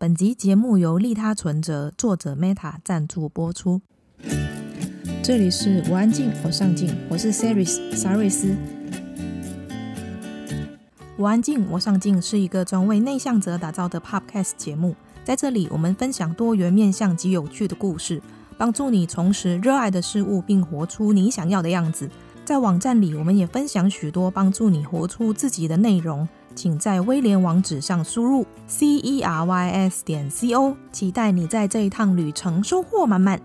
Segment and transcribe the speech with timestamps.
[0.00, 3.80] 本集节目由利他存折作者 Meta 赞助播出。
[5.24, 8.54] 这里是我安静，我上进，我是 Saris 沙瑞斯。
[11.16, 18.22] 我安静，我上进是一个专为内向者打造的 Podcast 节目，在这里我们分享多元面向及有趣的故事，
[18.56, 22.08] 帮助你重拾热爱的事物，并活出你想要的样子。
[22.44, 26.28] 在网站里，我们也分享许多帮助你活出自己的内容。
[26.58, 33.40] 请在威廉网址上输入 c e r y s 点 c o，期待你在这一趟旅程收获满满。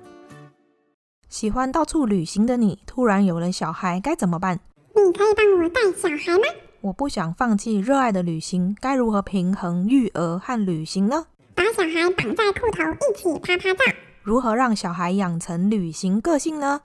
[1.29, 4.59] 喜欢到处旅行的你，突然有了小孩，该怎么办？
[4.95, 6.45] 你可以帮我带小孩吗？
[6.81, 11.27] 我不想放弃热爱的旅行，该如何平衡育儿和旅行呢？
[11.53, 13.95] 把小孩绑在裤头，一起啪啪照。
[14.23, 16.81] 如何让小孩养成旅行个性呢？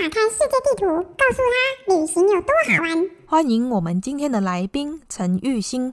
[0.00, 3.10] 打开世界地图，告诉他旅行有多好玩。
[3.26, 5.92] 欢迎我们今天的来宾陈玉欣。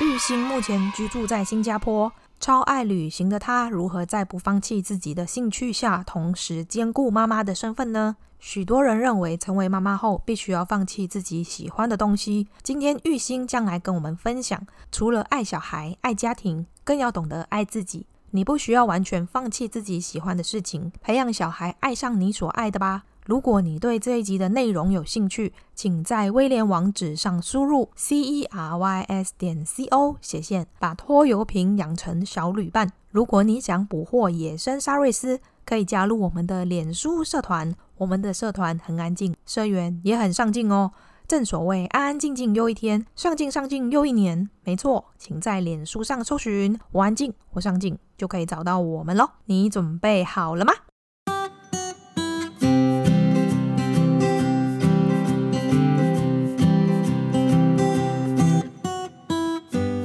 [0.00, 8.16] 玉欣目前居住在新加坡，超爱旅行的她，如何在不放弃自己的兴趣下，同时兼顾妈妈的身份呢？
[8.40, 12.48] 许多人认为，成为妈妈后必须要放弃自己喜欢的东西。
[12.64, 14.60] 今天玉欣将来跟我们分享，
[14.90, 18.06] 除了爱小孩、爱家庭，更要懂得爱自己。
[18.32, 23.04] 你不需要完全放弃自己喜欢的事情，培养小孩爱上你所爱的吧。
[23.28, 32.90] 如果你对这一集的内容有兴趣，请在威廉网址上输入 c e r y s 点 c o 斜线，把拖油瓶养成小旅伴。
[33.10, 37.74] 如果你想捕获野生沙瑞斯，可以加入我们的脸书社团。
[37.98, 40.92] 我们的社团很安静，社员也很上进哦。
[41.26, 44.48] 正所谓安安静静又一天，上进上进又一年。
[44.64, 49.28] 没错，请在脸书上搜寻“我安静，我上进”，就可以找到我们喽。
[49.44, 50.72] 你准备好了吗？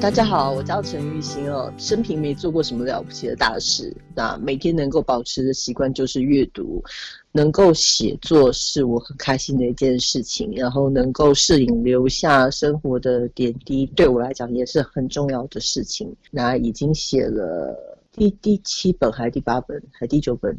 [0.04, 6.84] 大家好，我叫陈玉欣哦，生平没做过什么了不起的大事，那每天能够保持的习惯就是阅读，
[7.32, 16.14] 能够写作是我很开心的一件事情，然后能够摄影留下生活的点滴，对我来讲也是很重要的事情。
[16.32, 17.74] 那已经写了
[18.12, 20.54] 第第七本还是第八本还是第九本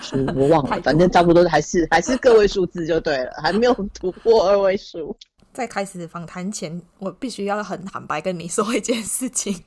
[0.00, 5.16] 书，我忘 了，反正差不多还是还是个位数字就对了，还没有突破二位数。
[5.56, 9.58] 在开始访谈前，我必须要很坦白跟你说一件事情，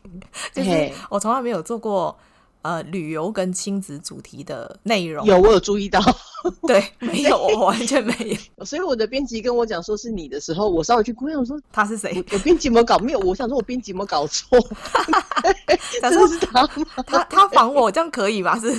[0.53, 2.15] 就是我从来没有做过
[2.61, 5.25] 呃旅游跟亲子主题的内容。
[5.25, 5.99] 有，我有注意到。
[6.67, 8.13] 对，没有，我完全没
[8.57, 8.63] 有。
[8.63, 12.23] 所以我的编辑跟我讲说是你的时候，我稍微去估量，我说他是谁？
[12.31, 13.19] 我编辑有没有搞没有？
[13.19, 14.57] 我想说我编辑有没有搞错？
[16.01, 16.69] 他说是他吗？
[17.07, 18.57] 他他访我这样可以吧？
[18.59, 18.73] 是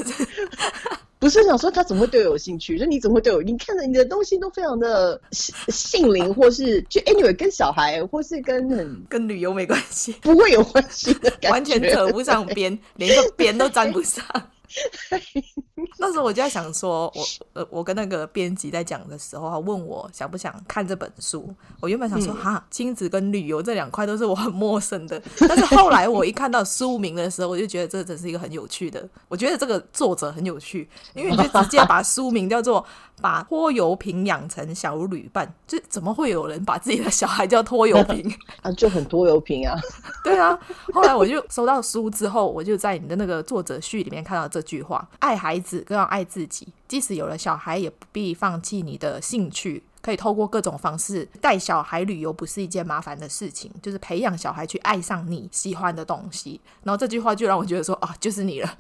[1.21, 1.45] 不是？
[1.45, 2.79] 想说他怎么会对我有兴趣？
[2.79, 3.43] 就你怎么会对我？
[3.43, 5.21] 你看着你的东西都非常的
[5.69, 14.25] 性灵，或是就 anyway 跟小孩，或是跟很跟旅游没关系，不会有关系的感觉，完全扯不上边，连个边都沾不上。
[15.99, 21.53] 那时候我就在想说，我呃，我跟那个编辑在讲的时候，他问我想不想看这本书。
[21.81, 25.21] 我原本想说，哈，亲子跟旅游这两块都是我很陌生的。
[25.49, 29.09] 但是后来我一看到书名的时候，我就觉得这真是一个很有趣的。
[29.29, 32.85] 我觉得这个作者很有趣，因为你就直接把书名叫做。
[33.23, 38.73] 把拖油瓶养成小旅伴，就怎么会有人把自己的小孩叫拖油瓶啊？
[38.73, 39.79] 就很拖油瓶啊！
[40.25, 40.59] 对啊，
[40.95, 49.83] 后来我就收到书之后，我就在你的那个作者序里面看到这句话：爱孩子更要爱自己，即使有了小孩，也不必放弃你的兴趣。
[50.03, 53.71] 可以透过各种方式带小孩旅游，不是一件麻烦的事情。
[53.83, 56.59] 就是培养小孩去爱上你喜欢的东西。
[56.83, 58.79] 然后这句话就让我觉得说啊，就是你了。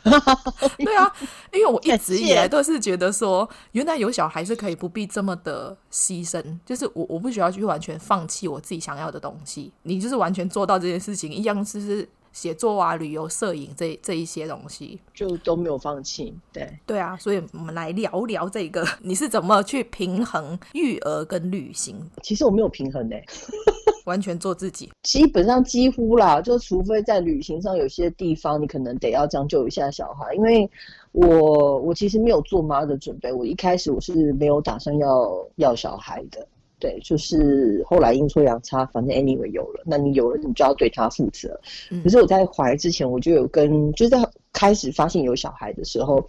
[0.78, 1.12] 对啊，
[1.52, 6.42] 因为我一直以来都是觉得说，原来有小孩是可以不必这么的牺牲。
[6.64, 9.70] 就是我我不需要去完全放弃我自己想要的东西。
[9.82, 12.08] 你就是完全做到这件事情，一样是是。
[12.32, 16.34] 写作啊，旅游、摄影这这一些东西，就都没有放弃。
[16.52, 21.96] 对对啊，所以我们来聊聊这个， 你是怎么去平衡育儿跟旅行？
[22.22, 23.24] 其实我没有平衡呢、欸，
[24.06, 24.90] 完全做自己。
[25.02, 30.70] 基本上几乎啦，就除非在旅行上有些地方，你可能得要将就一下小孩，因为
[31.12, 36.46] 我我其实没有做妈的准备，我一开始我是没有打算要要小孩的。
[36.80, 41.60] 对，就是后来阴错阳差，反正 anyway 有了，那你有了，你就要对他负责。
[41.90, 44.18] 嗯、可是我在怀之前，我就有跟，就在
[44.52, 46.24] 开始发现有小孩的时候，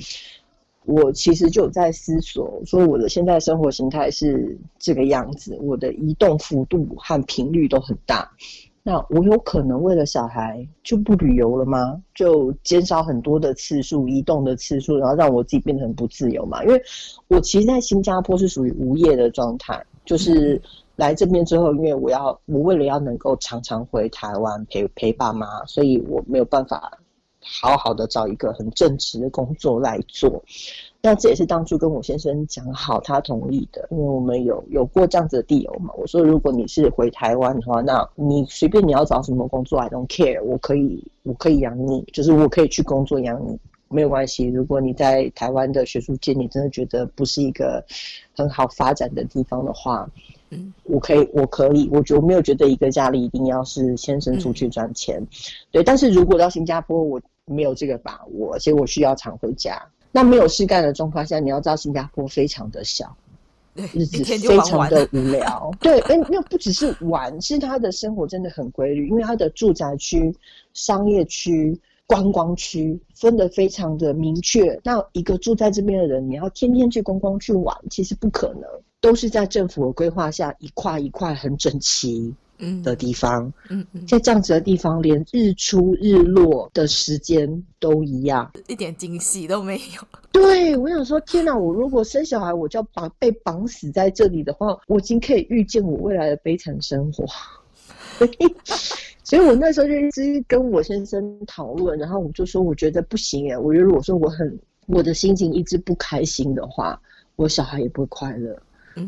[0.86, 8.30] 我其实就有在思索，说我的现在生活形态是这个样子，我的移动幅度和频率都很大。
[8.83, 12.01] 那我有可能为了小孩就不旅游了吗？
[12.15, 16.63] 就减少很多的次数，移动的次数，然后让我自己变得很不自由嘛？
[16.63, 16.81] 因为
[17.27, 19.86] 我其实，在新加坡是属于无业的状态。
[20.11, 20.61] 就是
[20.97, 26.99] 来这边之后，因为我要，我为了要能够常常回台湾陪陪爸妈，所以我没有办法
[27.39, 30.43] 好好的找一个很正职的工作来做。
[31.01, 35.93] 那这也是当初跟我先生讲好，他同意的，因为我们有有过这样子的地友嘛。
[35.97, 43.57] 我说，如果你是回台湾的话，那你随便你要找什么工作，I don't care，我可以我可以养你，就是我可以去工作养你，
[43.91, 44.45] 没有关系。
[44.47, 47.83] 如果你在台湾的学术界，你真的觉得不是一个
[48.35, 50.09] 很好发展的地方的话，
[50.49, 55.27] 嗯，我可以，我可以，我觉得我没有觉得一个家里一定要是先生出去赚钱，嗯、
[55.71, 55.83] 对。
[55.83, 59.81] 但是如果到新加坡，我没有这个把握，而且我需要常回家。
[60.11, 63.15] 那没有事干的状况下，你要知道新加坡非常的小，
[63.94, 65.71] 日子非常的无聊。
[65.79, 70.35] 对，哎，那不只是玩，是他的生活真的很规律，因为他的住宅区、
[70.73, 71.79] 商业区、
[72.11, 74.77] 观光区分得非常的明确。
[74.83, 78.63] 那一个住在这边的人，你要天天去观光去玩，其实不可能，
[78.99, 82.35] 都是在政府的规划下一块一块很整齐。
[82.63, 90.07] 嗯的地方，嗯嗯，在这样子的地方，连日出日落的时间都一样，一点惊喜都没有。
[90.31, 91.57] 对，我想说，天哪！
[91.57, 97.25] 我如果生小孩，我就要绑被绑死在这里的话，我已经可以预见我未来的悲惨生活。
[99.31, 107.01] 所以我那时候就一直跟我先生讨论，然后我就说，我觉得不行哎，我觉得如果说我很我的心情一直不开心的话，
[107.38, 108.54] 我小孩也不会快乐。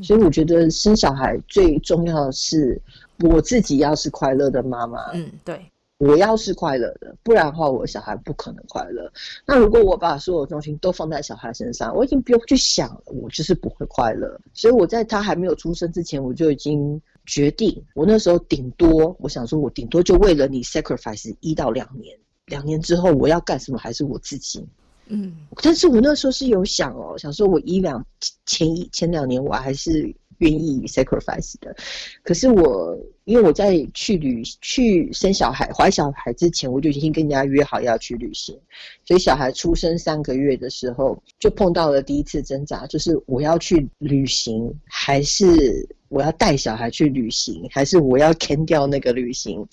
[0.02, 2.82] 所以我觉得生小孩最重要的是
[3.20, 5.60] 我自己要是快乐的妈妈，嗯，对，
[5.98, 9.12] 我要是快乐的，不然的话我小孩不可能快乐。
[9.46, 14.40] 那如果我把所有重心都放在小孩身上，我已经不用去想了，我就是不会快乐。
[14.54, 24.66] 所以我在他还没有出生之前，我就已经决定，我那时候顶多我想说，我顶多就为了你 sacrifice 一到两年，两年之后我要干什么还是我自己。
[25.08, 28.06] 嗯，但是我那时候是有想哦，想说我一两
[28.46, 31.76] 前一前两年我还是愿意 sacrifice 的，
[32.24, 38.58] 可是我因为我在去旅去生小孩怀小孩之前，我就已经跟人家约好要去旅行，
[39.06, 45.88] 所以小孩出生三个月的时候就碰到了第一次挣扎，就是我要去旅行还是。
[46.10, 49.68] 我要带小孩去旅行，还是我要 cancel 掉那个旅行？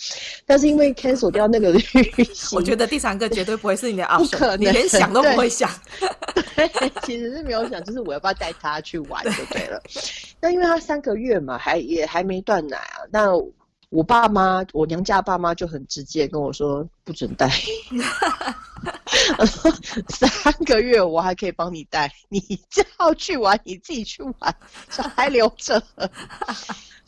[0.46, 1.78] 但是因为 cancel 掉那个旅
[2.32, 5.70] 行， 我觉得第三个绝对不会是你的 option，你连想都不会想。
[6.56, 9.82] 对，其实是没有想，就是我要不要带他去玩就对了。
[10.40, 13.04] 那因为他三个月嘛，还也还没断奶啊。
[13.10, 13.36] 那
[13.90, 17.50] 我爸妈，我娘家爸妈就很直接跟我说，不准带。
[20.08, 22.40] 三个月我还可以帮你带，你
[22.70, 24.56] 就要去玩，你自己去玩，
[24.88, 25.82] 小孩留着。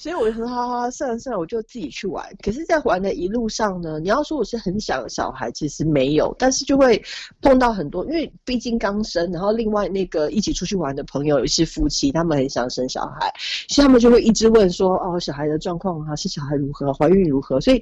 [0.03, 2.29] 所以我就说，好好，算了算了，我就自己去玩。
[2.43, 7.01] 可是，在玩的一路上呢，你要说我是很想小孩，其实没有，但是就会
[7.41, 13.33] 碰到很多，因为毕竟刚生，然后另外那个一起出去玩的朋友也是夫妻，他们很想生小孩，
[13.69, 17.61] 所以他们就会一直问说，哦，小孩的状况啊，是小孩如何，怀孕如何？
[17.61, 17.81] 所以。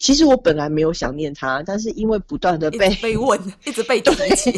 [0.00, 4.50] 其实我本来没有想念他，但是因为不断的被被问， 一直被提起，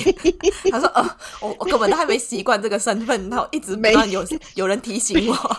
[0.70, 4.24] 他说：“呃，我我根本都还没习惯这个身份，然后一直没有
[4.54, 5.56] 有人提醒我。”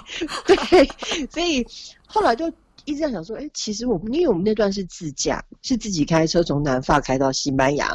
[0.48, 0.90] 对，
[1.30, 1.68] 所以
[2.06, 2.52] 后来就
[2.86, 7.90] 一直在想说：“哎，其实我们因为我们那段是自驾，是自己开车从南法开到西班牙，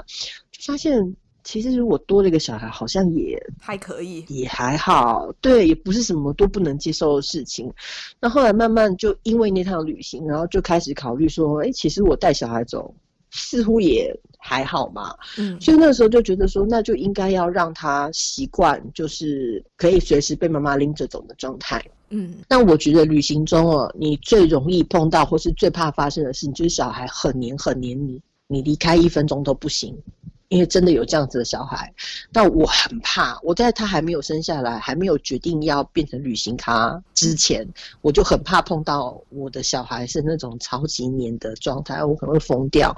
[0.53, 1.17] 就发现。”
[1.49, 7.73] 其实如果多了一个小孩，好像也还可以，也还好，对，也不是什么都不能接受的事情。
[8.21, 12.95] 那后来慢慢就因为那趟旅行，然后就开始考虑说，哎，其实我带小孩走
[13.31, 15.17] 似乎也还好嘛。
[15.39, 21.83] 嗯，所以那个时候就觉得说，那就应该要让他习惯，就是可以随时被妈妈拎着走的状态。
[22.11, 29.97] 嗯，那我觉得旅行中哦，你最容易碰到或是最怕发生的事情，就是小孩很黏很黏你，你离开一分钟都不行。
[30.49, 31.93] 因为真的有这样子的小孩，
[32.33, 33.39] 但我很怕。
[33.43, 37.69] 我在他还没有生下来，还没有决定要变成旅行咖之前，
[38.01, 42.97] 我就很怕碰到我的小孩是那种超级黏的状态，我可能会疯掉。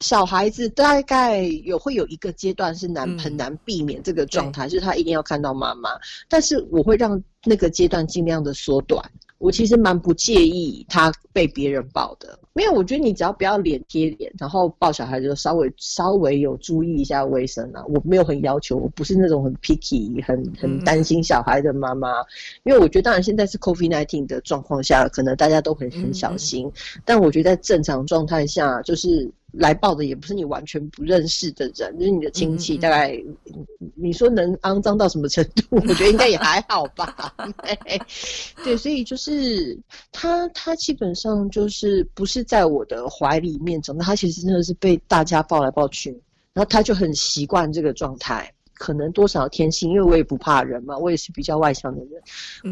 [0.00, 5.88] 小孩子大概有会有一个阶段是难很难避免这个状态，就是他一定要看到妈妈，
[6.28, 9.02] 但是我会让那个阶段尽量的缩短。
[9.38, 17.84] 我其实蛮不介意他被别人抱的，因为我觉得你只要不要脸贴脸，然后抱小孩就稍微稍微有注意一下卫生啊。
[17.88, 22.08] 我没有很要求，我不是那种很 picky、很很担心小孩的妈妈。
[22.62, 26.70] 因为我觉得当然现在是 COVID-19 的状况下，可能大家都很很小心，
[27.04, 29.30] 但我觉得在正常状态下，就是。
[29.56, 32.76] 来报的也不是你完全不认识的人，就是你的亲戚。
[32.76, 33.16] 大概
[33.94, 35.76] 你说能肮脏到什么程度？
[35.76, 37.34] 我觉得应该也还好吧。
[38.64, 39.78] 对，所以就是
[40.10, 46.10] 他，他基本上就是不是在我的怀里面长大，他其实真的是被大家抱来抱去，
[46.52, 48.52] 然后他就很习惯这个状态。
[48.74, 52.20] 可能多少天性，因为我也不怕人嘛，我也是比较外向的人。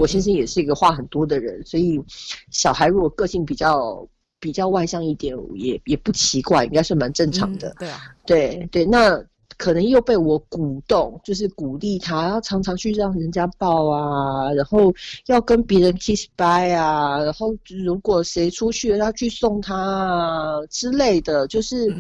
[0.01, 2.03] 我先生也是一个话很多的人，所以
[2.51, 4.07] 小孩如果个性比较。
[4.43, 7.71] 比较外向一点，也也不奇怪，应该是蛮正常的。
[7.71, 9.25] 嗯、对啊，对对，那。
[9.59, 14.93] 可能又被我鼓动，就是鼓励他要常常去让人家抱啊，然后
[15.27, 21.95] 要跟别人 kiss bye 啊，然后如果谁出去了要去送他啊之类的，就是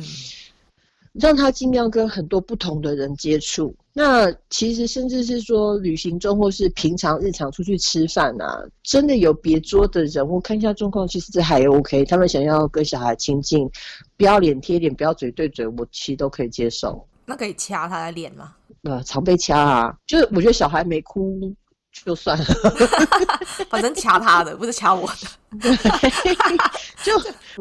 [1.12, 3.72] 让他尽量跟很多不同的人接触。
[3.94, 12.04] 那其实甚至是说旅行中或是平常日常出去吃饭啊，真的有别桌的人，我看一下状况，其实这还 OK。
[12.06, 13.68] 他们想要跟小孩亲近，
[14.16, 17.06] 不要脸贴脸，不要嘴对嘴，我其实都可以接受。
[17.26, 18.54] 那可以掐他的脸吗？
[18.84, 21.54] 呃，常被掐啊，就是我觉得小孩没哭
[21.92, 22.44] 就算了，
[23.68, 25.16] 反正掐他的不是掐我的。
[25.61, 25.76] 对，
[27.04, 27.12] 就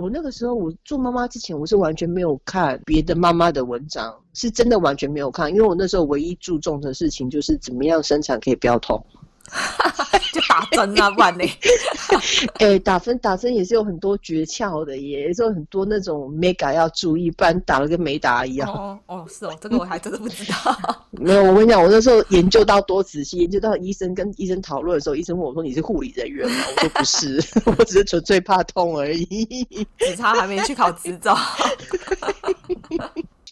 [0.01, 9.05] 我那个时候，我做妈妈之前，我是完全没有看别的妈妈的文章，是真的完全没有看，因为我那时候唯一注重的事情就是怎么样生产可以不要痛。
[10.31, 11.43] 就打针啊，不然呢？
[12.59, 18.69] 哎、欸，打针打针也是有很多诀窍的耶，也是有很多那种 mega 要注意，不然打了跟没打一样。
[18.71, 20.77] 哦哦，是哦，这个我还真的不知道。
[21.11, 27.43] 没有，我跟你讲，我那时候研究到多仔细，研究到医生跟医生讨论的时候，医生问我说：“你是护理人员吗？”我说：“不是，
[27.77, 29.67] 我只是纯粹怕痛而已。”
[30.00, 31.38] 只差还没去考执照。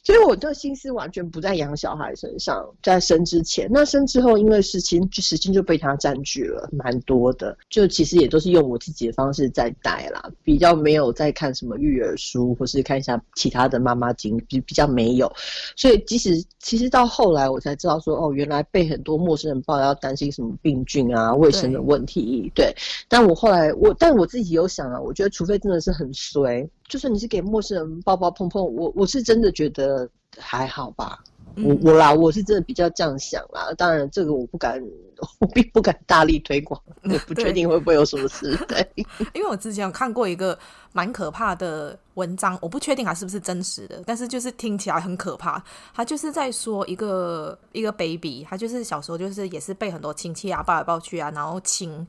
[0.10, 15.32] 所以我的心思完全不在养小孩身上，在生之前，那生之后，因为事情时间就被他占据了蛮多的，就其实也都是用我自己的方式在带啦，比较没有在看什么育儿书，或是看一下其他的妈妈经，比比较没有。
[15.76, 22.70] 所以即使其实到后来我才知道说，哦，原来被很多陌生人抱要担心什么病菌啊、卫生的问题，对。
[22.70, 22.76] 对，
[23.08, 26.68] 但我后来我，但我自己有想啊，我觉得除非真的是很衰。
[26.90, 31.20] 就算你是给陌生人抱抱碰碰，我我是真的觉得还好吧。
[31.56, 33.74] 嗯、我我啦，我是真的比较这样想啦。
[33.76, 34.82] 当然，这个我不敢，
[35.40, 38.56] 我并不敢大力推广，我不确定会不会有什么事。
[38.68, 38.88] 对，
[39.34, 40.58] 因为我之前有看过一个
[40.94, 45.62] 蛮可怕的文章，我不确定它是不是真实的，但是就是听起来很可怕。
[45.94, 52.08] 他就是在说一个一个 baby，他就是小时候就是也是被很多亲戚啊抱来抱去啊，然后亲。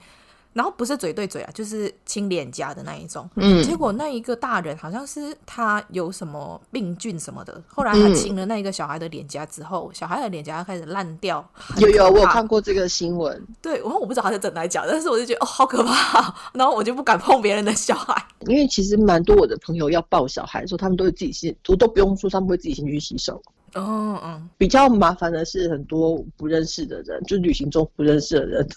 [0.52, 3.28] 然后不是嘴对嘴啊，就是亲脸颊的那一种。
[3.36, 11.48] 嗯，结果那一个大人好像是他有什么病菌什么的，后来他亲了那一个小孩的脸颊之后，嗯、小孩的脸颊开始烂掉。
[11.78, 13.46] 有有，我有看过这个新闻。
[13.62, 16.34] 对，然后我不知道他是真的还是假，但是我就觉得哦，好可怕。
[16.52, 23.40] 然后我就不敢碰别人的小孩，因为其实蛮多我的朋友要抱小孩的时候，他们都会自己先，我都不用说，他们会自己先去洗手。
[23.74, 28.66] 嗯嗯，比较麻烦的是很多不认识的人，就旅行中不认识的人。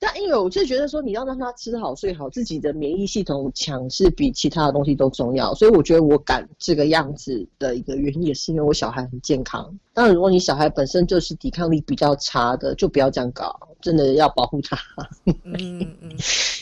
[0.00, 5.52] 但因为我就觉得说，你要让他吃好睡好，自己的免疫系统强是比其他的东西都重要。
[5.54, 9.76] 所以我觉得我敢这个样子的一个原因，也是因为我小孩很健康。
[9.92, 14.78] 当然，如果你小孩本身就是抵抗力比较差的，就不要这样搞，真的要保护他。
[15.42, 16.16] 嗯嗯，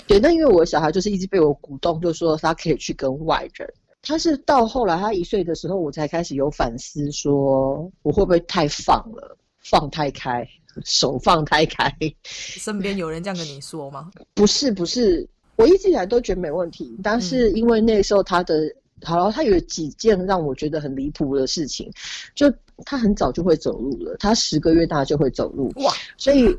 [0.06, 0.18] 对。
[0.18, 3.70] 那因为我小孩就是一直被我鼓动，就说他可以去跟外人。
[4.06, 10.46] 他是到后来他一岁的时候，我才开始有反思，说我会不会太放了，放太开。
[10.84, 11.90] 手放太开，
[12.22, 14.10] 身边有人这样跟你说吗？
[14.34, 21.90] 不是不是，我一直以来都觉得没问题，但是因为那时候他的，嗯、好了，他有几件让我觉得很离谱的事情，
[22.34, 22.52] 就
[22.84, 26.54] 他很早就会走路了，他十个月大就会走路，哇，所以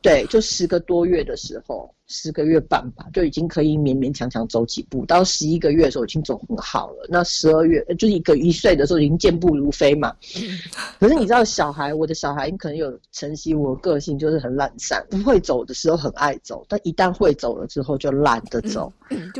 [0.00, 1.94] 对，就十个多月的时候。
[2.08, 5.04] 十个月半吧，就已经可以勉勉强强走几步。
[5.06, 7.06] 到十一个月的时候，已经走很好了。
[7.08, 10.14] 那十二月，就是一个一岁的时候，已经健步如飞嘛。
[10.98, 18.90] 可是你知道，小孩，我的小孩可能有承袭我个性，就是很懒散，不会走的时候很爱走，但一旦会走了之后就懒得走。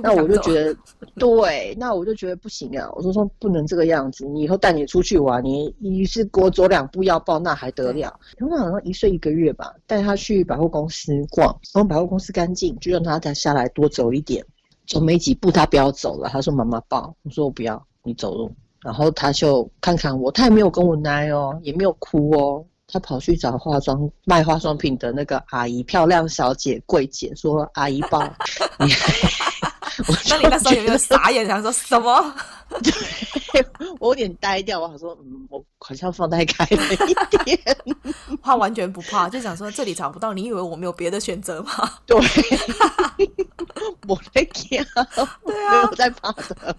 [0.03, 0.77] 那我就觉得，
[1.17, 2.89] 对，那我就觉得不行啊。
[2.95, 4.27] 我就说不能这个样子。
[4.27, 8.15] 你以后带你出去玩，你你是给我走两步要抱，那还得了？
[8.37, 14.45] 他好像一岁一个月吧，带他去百货公司逛，然后百货公司干就让他再下来多走一点，
[14.87, 18.51] 走没几步他不要走了，他说妈妈抱，我说我不要，你走路。
[18.81, 28.23] 然后他就看看我，他也没有跟我奶哦，也没有哭哦，他跑去找化妆卖化妆品的那个阿姨，漂亮小姐柜姐说阿姨抱。
[30.31, 32.35] 那你那时候有没有傻眼，想说什么？
[32.83, 33.65] 对，
[33.99, 34.79] 我有点呆掉。
[34.79, 37.77] 我想说，嗯，我好像放太开了一点。
[38.43, 41.91] 他完全不怕，就想说这里找不到，你以为我没有别的选择吗？
[42.07, 42.17] 对，
[44.07, 45.03] 我在怕，
[45.45, 46.77] 对啊，没有在怕的。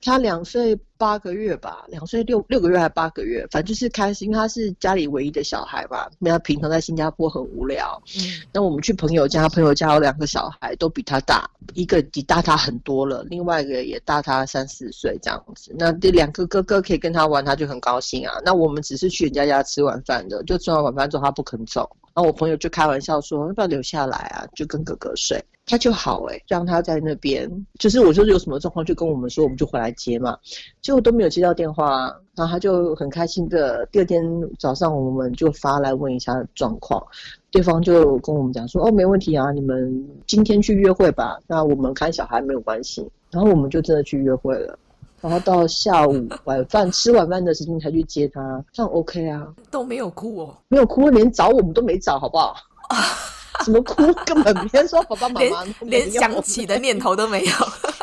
[0.00, 6.08] 他两岁八个月吧，两岁六六个月还八个月，反正就是开始，因为他是家里唯一的小孩吧。
[6.20, 8.00] 那他平常在新加坡很无聊。
[8.16, 12.37] 嗯，那我们去朋友家，朋友家有两个小孩，都比他大，一个比大。
[12.38, 15.74] 大他很多了，另外一个也大他三四岁这样子。
[15.76, 18.32] 那这两个哥哥可以跟他玩，他就很高兴啊。
[18.44, 25.44] 那我们只是去人家家吃晚饭的，就吃完晚饭之后他不肯走，然后我朋友就开玩笑说要不要留下来啊，就跟哥哥睡。
[25.66, 30.38] 他就好哎、让他在那边，就是我说有什么状况就跟我们说，我们就回来接嘛。
[30.80, 33.84] 结果都没有接到电话，然后他就很开心的。
[33.92, 34.24] 第二天
[34.58, 37.04] 早上我们就发来问一下状况，
[37.50, 41.38] 对方就跟我们讲说：“哦，没问题啊，你们今天去约会吧。
[41.46, 44.78] 那我们看小孩没有关系。”然后我们就真的去约会了。
[45.20, 49.46] 然后到下午晚饭吃晚饭的时间才去接他，这样 OK 啊？
[49.70, 52.54] 都没有哭哦，没有哭，连找我们都没找，好不好？
[53.64, 54.02] 怎么哭？
[54.24, 57.52] 根本别说爸爸妈妈，连想起的念头都没有，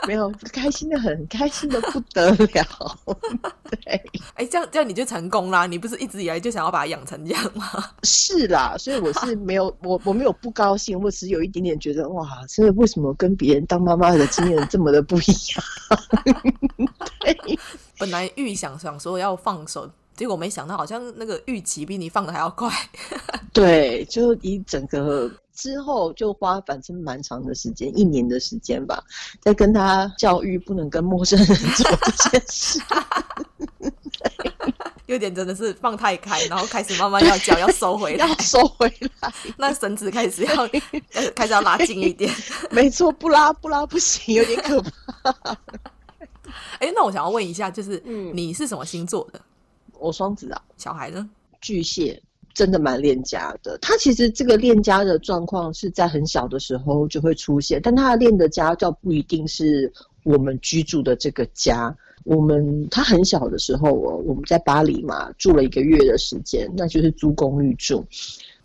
[0.07, 2.99] 没有，开心的很，开心的不得了。
[3.69, 3.93] 对，
[4.33, 5.65] 哎、欸，这样这样你就成功啦！
[5.65, 7.65] 你不是一直以来就想要把它养成这样吗？
[8.03, 15.63] 是啦，所以我是没有，我我没有不高兴，我只有一点点觉得，哇，真的为什么跟别人当妈妈的经验这么的不一样？
[17.21, 17.59] 对，
[17.97, 19.89] 本来预想想说要放手。
[20.15, 22.71] 结果没想到，好像那个预期比你放的还要快。
[23.51, 29.03] 对，就一整个之后就花反正蛮长的时间，一年的时间吧，
[29.41, 32.79] 在跟他教育不能跟陌生人做这件事。
[35.07, 39.33] 有点真的是放太开，然后开始慢慢要教，要收回来，要收回来。
[39.55, 40.67] 那绳子开始要
[41.35, 42.33] 开始要拉近一点。
[42.71, 44.91] 没错，不拉不拉不行，有点可怕。
[46.79, 48.01] 哎，那我想要问一下，就是
[48.33, 49.39] 你是什么星座的？
[49.99, 51.29] 我双子啊，小孩呢？
[51.61, 52.21] 巨蟹，
[52.55, 53.77] 真的蛮恋家的。
[53.79, 59.91] 他其实这个恋家的状况是在很小的时候就会出现，但他的恋的家倒不一定是
[60.23, 61.95] 我们居住的这个家。
[62.23, 68.03] 我们他很小的时候，哦我们在巴黎嘛，住了一个月的时间，那就是租公寓住。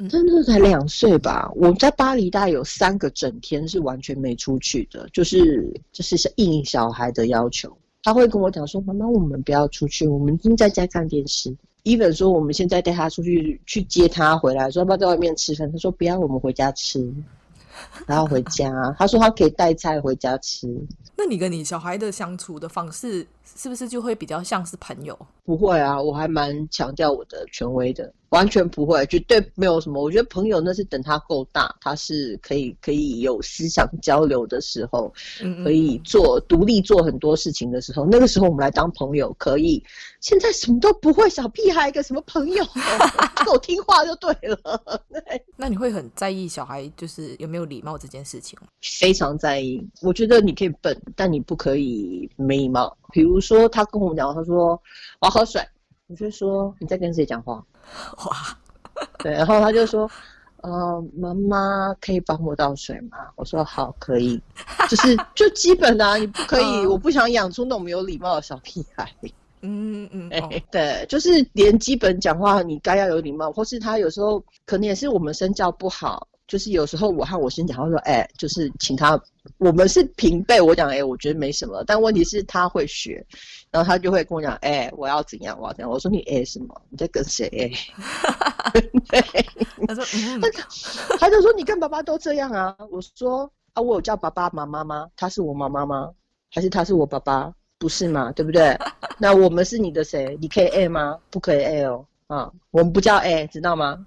[0.09, 1.52] 真的才两岁吧？
[1.54, 7.76] 我在巴黎大概有三个整天是完全没出去的，就是就是应小孩的要求。
[8.02, 11.54] 他会跟我讲说：“妈妈，我们不要出去，我们今天在家看电视。”
[11.85, 15.71] Even 说我们现在带他出去去接他回来，说要不要在外面吃饭？
[15.71, 17.13] 他说不要，我们回家吃。
[18.07, 20.69] 然后回家，他说他可以带菜回家吃。
[21.17, 25.19] 那你跟你小孩的相处的方式，是不是就会比较像是朋友？
[25.45, 28.12] 不会啊，我还蛮强调我的权威的。
[28.30, 30.00] 完全不会，绝对没有什么。
[30.00, 39.83] 我觉得朋友那是等他够大，他是可以可以有思想交流的时候，嗯嗯，可以做独立做很多事情的时候，那个时候我们来当朋友可以。
[40.20, 44.81] 现在什么都不会，小屁孩一个什么朋友，给 我听话就对了。
[45.11, 45.42] 对。
[45.57, 48.68] 那你会很在意小孩就是有没有礼貌这件事情吗？
[48.81, 49.85] 非常在意。
[50.03, 52.96] 我觉得你可以笨，但你不可以没礼貌。
[53.12, 54.81] 比如说他跟我们讲，他说
[55.20, 55.62] 我要喝水，
[56.07, 57.64] 你就说你在跟谁讲话？
[58.27, 58.37] 哇，
[59.18, 60.11] 对，然后他就说，
[60.62, 63.18] 呃，妈妈可以帮我倒水吗？
[63.37, 64.40] 我说好，可以，
[64.88, 69.11] 就是就基本的啊，你不可以， 我不想养出那种没有礼貌的小屁孩。
[69.62, 76.27] 嗯嗯，哎、嗯，对，就是连基本讲话你该要有礼貌，或是他有时候可能也是我们身教不好。
[76.51, 79.17] 就是有时候我和我先讲，他说：“哎、欸，就是请他，
[79.59, 83.25] 我们是平辈。”我讲：“哎、欸，我觉得没什么。”但问题是他会学，
[83.71, 86.75] 然后他就会跟我讲：“哎、欸，我要怎样，我要怎样。”我说：“你哎、欸、什么？
[86.89, 87.49] 你在跟谁？”
[89.09, 89.21] 对，
[89.87, 90.41] 他说：“嗯。”
[91.21, 95.07] 他就说：“你跟爸爸都这样啊？”我说：“啊，我有叫爸爸妈妈吗？
[95.17, 96.11] 他是我妈妈吗？
[96.51, 97.55] 还是他是我爸爸？
[97.79, 98.33] 不是嘛？
[98.33, 98.77] 对不对？
[99.19, 100.37] 那我们是你的谁？
[100.41, 101.17] 你可以哎吗？
[101.31, 102.05] 不可以哎哦。
[102.27, 104.05] 啊，我们不叫哎，知道吗？”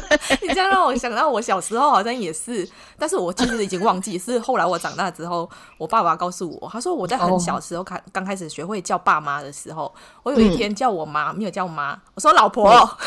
[0.42, 4.18] 你这样让我想到我小时候好像也是，但是我其实已经忘记。
[4.18, 12.98] 是后来我长大之后，我爸爸告诉我，他说我在很小时候开刚开始学会叫爸妈的时候，我有一天叫我妈，没有叫我妈，我说老婆。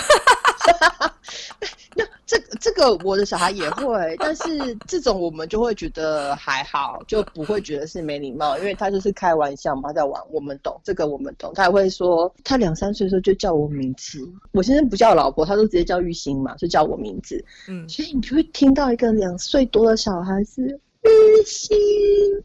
[1.98, 11.54] 那这这个我的小孩也会，但是这种我们就会觉得还好，就不会觉得是没礼貌，因为他就是开玩笑嘛，在玩，我们懂这个，我们懂。
[11.56, 17.44] 他也会说，他两三岁的时候就叫我名字，我现在不叫老婆，他都直接叫玉心嘛，就叫我名字。
[17.70, 20.80] 嗯，所以你就会听到一个两岁多的小孩子。
[21.06, 21.78] 玉心，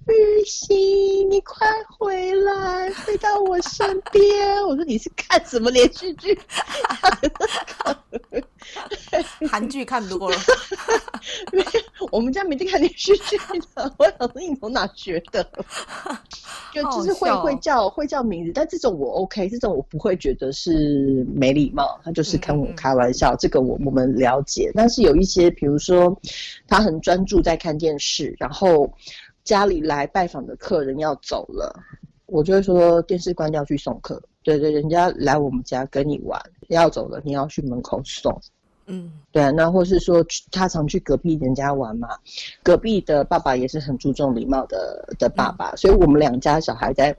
[0.06, 1.66] 玉心，你快
[1.98, 4.62] 回来，回到我身边。
[4.66, 6.38] 我说你是看什么连续剧？
[9.48, 10.36] 韩剧看多了。
[12.12, 13.38] 我们家没在看连续剧
[13.74, 13.92] 的。
[13.98, 15.48] 我想说你从哪学的？
[16.72, 21.98] 就就是会会叫会叫名字，但这种我 OK，这种我不会觉得是没礼貌。
[22.04, 24.70] 他就是跟我开玩笑，嗯嗯，这个我我们了解。
[24.74, 26.16] 但是有一些，比如说
[26.68, 28.92] 他很专注在看电视，然后
[29.44, 31.74] 家里来拜访的客人要走了，
[32.26, 34.22] 我就会说电视关掉去送客。
[34.42, 38.40] 对对，人家来我们家跟你玩，要走了，你要去门口送。
[38.86, 42.08] 嗯，对啊，那或是说他常去隔壁人家玩嘛，
[42.62, 47.14] 隔壁的爸爸也是很注重礼貌的的爸爸，嗯、所以我们两家小孩在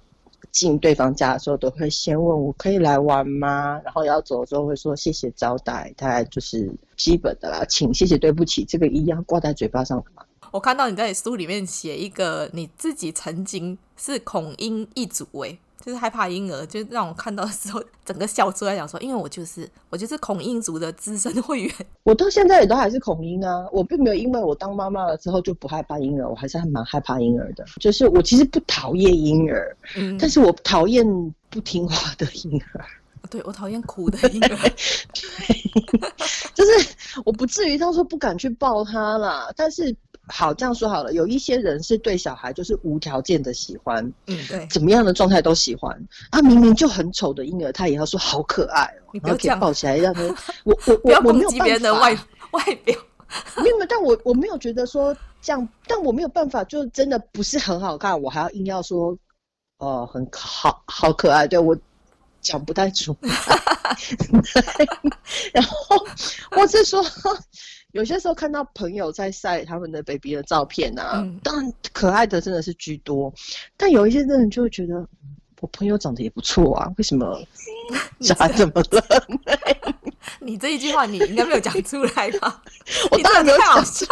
[0.52, 3.80] 进对方家的时候，都会先问我可以来玩吗？
[3.86, 10.24] 然后要走的时候会说谢谢招待，大概就是基本的啦，请谢谢对不起，这个一样挂在嘴巴上的嘛。
[10.52, 31.06] 我看到你在书里面写一个你自己曾经是恐婴一族，诶，就是害怕婴儿，就让我看到的时候整个笑出来，讲说，因为我就是我就是恐婴族的资深会员， 我到现在也都还是恐婴啊，我并没有因为我当妈妈了之后就不害怕婴儿，我还是还蛮害怕婴儿的，就是我其实不讨厌婴儿，嗯，但是我讨厌
[31.50, 32.86] 不听话的婴儿，
[33.30, 34.50] 对，我讨厌哭的婴儿，
[35.16, 36.12] 对，
[36.54, 36.90] 就是
[37.24, 39.96] 我不至于到时候不敢去抱他啦，但是。
[40.32, 41.12] 好，这样说好了。
[41.13, 45.96] 有一些人是对小孩就是无条件的喜欢，嗯，对，怎么样的状态都喜欢。
[46.32, 50.22] 他，明明就很丑的婴儿，他也要说好可爱哦，你不要这样抱起来，让他
[50.63, 52.17] 我我我要我没有别人的外
[52.52, 52.98] 外表，
[53.58, 59.12] 没有，但我我没有觉得说这样，但我没有办法，就真的不是很好看，我还要硬要说，
[59.80, 61.78] 哦、呃，很好好可爱，对我
[62.39, 63.30] 讲不太出来，
[65.54, 65.98] 然后
[66.52, 67.04] 我是说。
[67.92, 73.34] 有些时候看到朋友在晒他们的 baby 的照片啊，嗯、当然可爱的真的是居多，
[73.78, 75.08] 但有一些人就会觉得
[75.60, 77.40] 我朋友长得也不错啊，为什么
[78.20, 79.28] 小孩怎么了？
[80.40, 82.64] 你这一句话你应该没有讲出来吧？
[83.12, 84.06] 我当然没有讲出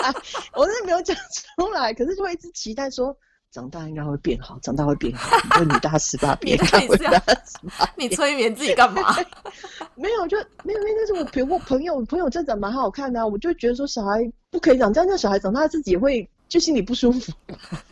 [0.00, 0.14] 来，
[0.54, 3.16] 我真的没有讲出来，可是就会一直期待说。
[3.52, 5.36] 长大应该会变好，长大会变好。
[5.60, 7.22] 你女大十八 变，大十八
[7.96, 9.14] 你催眠自己干嘛？
[9.94, 17.30] 没有，就没有，因为那是我朋我朋友朋友这长蛮好看的，啊，我就觉得说小孩不可以长这样，那小孩长大自己也会就心里不舒服。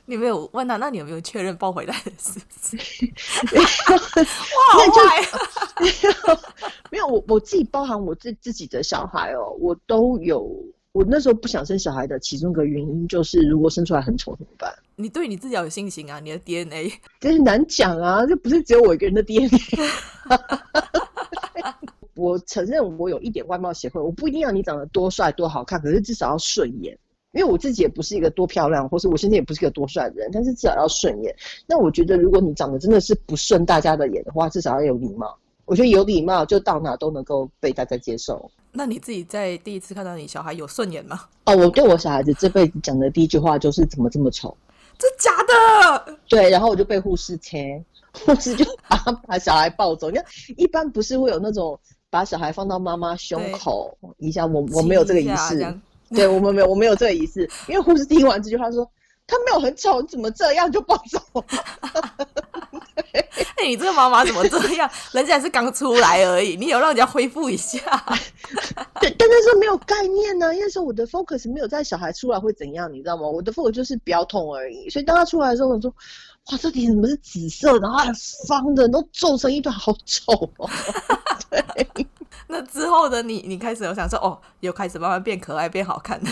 [0.07, 3.13] 你没有问他，那你有没有确认抱回来的事情？
[3.55, 3.63] 哇，
[5.85, 6.39] 有，
[6.91, 10.51] 没有，我我自己包含我自自己的小孩哦，我都有。
[10.93, 14.75] 我那时候不想生小孩的其中一个原因就是，如果生出来很丑怎么办？
[14.97, 16.19] 你对你自己要有信心啊！
[16.19, 19.57] 你的 DNA 真 是难讲啊，这不是只有我一个人的 DNA。
[22.17, 26.99] 我承认我有一点外貌协会，我不一定要你长得多帅多好看，可是至少要顺眼。
[27.33, 31.33] 因为我自己也不是一个多漂亮，或是我现在也不是一个多帅的人，但是至少要顺眼。
[31.69, 35.39] 那我觉得，如果你长得真的是不顺大家的眼的话，至少要有礼貌。
[35.65, 38.51] 我觉得有礼貌，就到哪都能够被大家接受。
[38.73, 41.23] 那你自己在第一次看到你小孩有顺眼吗？
[41.45, 44.57] 哦，我对我小孩子这辈子讲的第一句话就是怎么这么丑？
[44.99, 46.17] 这假的？
[46.29, 50.11] 对，然后我就被护士切，护士就把把小孩抱走。
[50.11, 50.25] 你看，
[50.57, 51.79] 一般不是会有那种
[52.11, 55.75] 把小孩放到妈妈胸口一下，我我没有这个仪式，
[56.11, 58.89] 对我们没有，我没有这个仪式，因为护士听完这句话说
[59.31, 61.21] 他没有很丑，你怎么这样就抱走？
[63.13, 64.91] 哎，你这个妈妈怎么这样？
[65.13, 67.79] 人家是刚出来而已，你有让人家恢复一下？
[69.01, 73.23] 对，但那时候没有概念呢、啊，因为说我的 focus 没有在小孩出来会怎样，你知道吗？
[73.27, 74.89] 我的 focus 就是不要痛而已。
[74.91, 75.93] 所以当他出来的时候，我说
[76.53, 78.13] ：“哇，这里怎么是紫色，然后还
[78.49, 80.69] 方的，都皱成一团，好丑哦。
[81.51, 82.07] ”对。
[82.47, 86.31] 那之后的你，你开始有想说，哦，有开始慢慢变可爱、变好看的。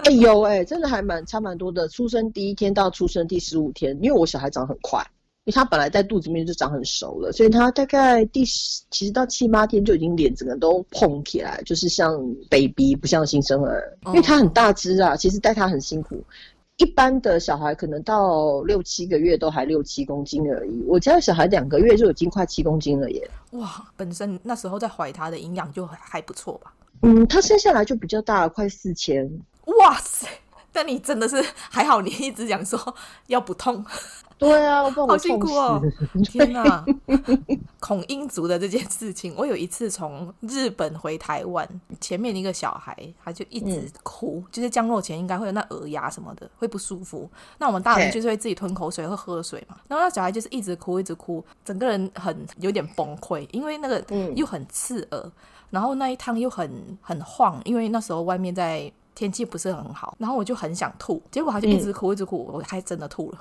[0.08, 1.88] 哎呦，哎，真的还蛮差蛮多的。
[1.88, 5.04] 出生第一天到出生第十五天，因为我小孩长很快。
[5.44, 12.14] 因为他本来在肚子里面就长很熟了，所以他大概第十，其实到七八天就已经脸整个都膨起来，就是像
[12.50, 13.96] baby，不像新生儿。
[14.08, 16.22] 因为他很大只啊，其实带他很辛苦。
[16.76, 23.30] 一般的小孩可能到六七个月都还六七公斤而已，我家的小孩两个月就已经快七公斤了耶。
[23.52, 26.74] 哇，本身那时候在怀他的营养就还不错吧？
[27.00, 29.26] 嗯，他生下来就比较大了，快四千。
[29.78, 30.26] 哇塞！
[30.72, 32.94] 但你真的是还好，你一直讲说
[33.26, 33.84] 要不痛。
[34.38, 35.82] 对啊， 我好辛苦哦！
[36.24, 36.82] 天哪，
[37.78, 41.68] 恐婴族的这件事情，我有一次从日本回台湾，
[42.00, 47.28] 前面一个小孩他就一直哭，嗯、就是降落前应该会有那耳压什么的会不舒服。
[47.58, 54.02] 那我们大人就是会自己吞口水会喝水嘛，然后那小孩就是一直哭一直哭，整个人很有点崩溃，因为那个
[54.34, 55.30] 又很刺耳，
[55.68, 58.90] 然后那一趟又很很晃，因为那时候外面在。
[59.20, 63.38] 天气不是很好，然后我就很想吐，结果他就一直哭，一直哭，我还真的吐了。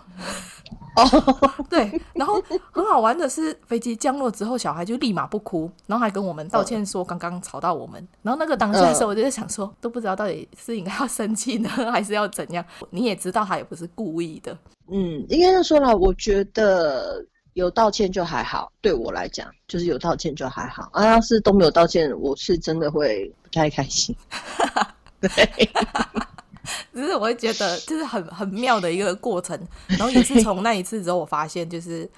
[0.97, 8.05] 哦， 对，然后很好玩的是，飞机降落之后，小孩就立马不哭，然后还跟我们道歉说刚刚吵到我们。
[8.21, 12.65] 然后那个当下的时候，我就在想说，都不知道到底是应该要生气呢，还是要怎样？
[12.89, 14.57] 你也知道他也不是故意的。
[14.91, 20.89] 嗯，应该是说了，我觉得有道歉就还好，对我来讲就是有道歉就还好。
[20.91, 24.13] 啊，要是都没有道歉，我是真的会不太开心。
[25.21, 25.29] 对，
[26.93, 32.10] 只是我会觉得就是很很妙的一个过程，然后也是 从那一次之后，我发现就是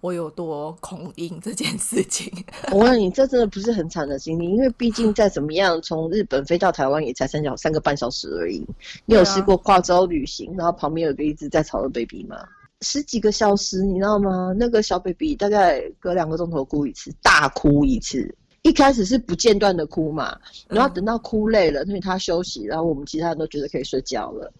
[0.00, 2.32] 我有多恐婴这件事情。
[2.72, 8.64] 我问你，这真的不是很惨的经历，因为毕竟再怎么样，从日本飞到台湾也才三小三个半小时而已。
[9.04, 12.36] 你有试过跨州旅行，然后旁边有个一直在吵的 baby 吗？
[12.82, 14.54] 十几个小时，你知道吗？
[14.58, 18.34] 那个小 baby 大概隔两个钟头哭一次，大哭一次。
[18.62, 20.36] 一开始是不间断的哭嘛，
[20.68, 24.52] 然后等到哭累了，因为他休息，然后我们其他人都觉得可以睡觉了。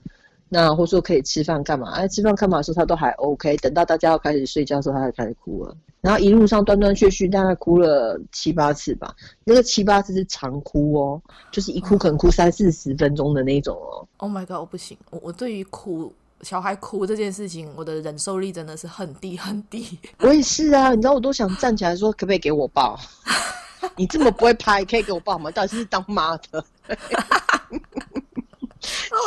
[0.48, 1.90] 那或者说可以吃饭干嘛？
[1.90, 3.56] 哎，吃饭干嘛的时候他都还 OK。
[3.56, 5.76] 等到大家要开始睡觉的时候，他才开始哭了。
[6.00, 9.12] 然后一路上断断续续，大概哭了七八次吧。
[9.42, 14.06] 那个七八次是长哭哦，就是一哭可能哭三四十分钟的那种哦。
[14.18, 19.98] Oh my god，我不行，我我对于哭小孩哭这件事情，我的忍受力真的是很低很低。
[20.20, 22.96] 我也是啊，你知道我都想站起来说，可不可以给我抱？
[23.96, 25.50] 你这么不会拍，可以给我抱吗？
[25.50, 26.64] 到底是当妈的？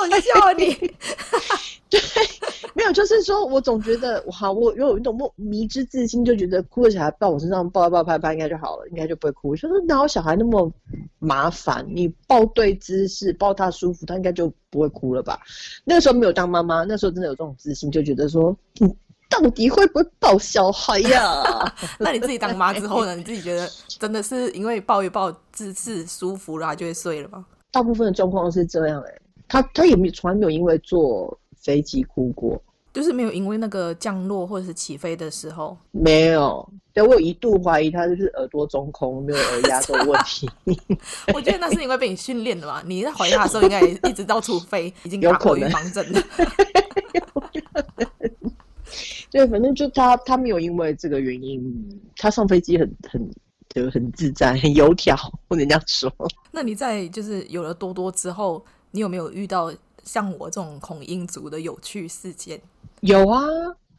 [0.01, 0.73] 我笑你，
[1.89, 1.99] 对，
[2.73, 9.49] 没有，就是说我总觉得，哇，我有一种莫迷之自信，就觉得哭的小孩抱我身上抱一抱拍拍应该就好了，应该就不会哭。
[9.49, 10.71] 我说哪有小孩那么
[11.17, 11.85] 麻烦？
[11.89, 15.41] 你抱对姿势，抱他舒服，他应该就不会哭了吧？
[15.83, 18.95] 那个时候没有当妈妈，那时候真的有这种自信，就觉得说，你
[19.29, 21.75] 到底会不会抱小孩呀、啊？
[21.99, 23.15] 那你自己当妈之后呢？
[23.15, 27.45] 你自己觉得真的是因为抱一抱姿势舒服了，就会睡了吗？
[27.71, 29.21] 大部分的状况是这样、欸，哎。
[29.51, 32.61] 他他也没有从来没有因为坐飞机哭过，
[32.93, 36.67] 就是没有因为那个降落或者是起飞的时候没有。
[36.93, 40.47] 对，我有一度怀疑他就是耳朵中空，没有耳压的问题。
[41.33, 42.83] 我觉得那是因为被你训练的嘛。
[42.85, 46.21] 你在怀疑他的时候，应该也一直到处飞，已经打过预防针了。
[49.31, 53.29] 对，反正就他他没有因为这个原因，他上飞机很很
[53.69, 55.15] 就很自在，很油条，
[55.47, 56.11] 不能这样说。
[56.51, 58.63] 那你在就是有了多多之后。
[58.91, 59.71] 你有没有遇到
[60.03, 62.59] 像我这种恐英族的有趣事件？
[63.01, 63.39] 有啊，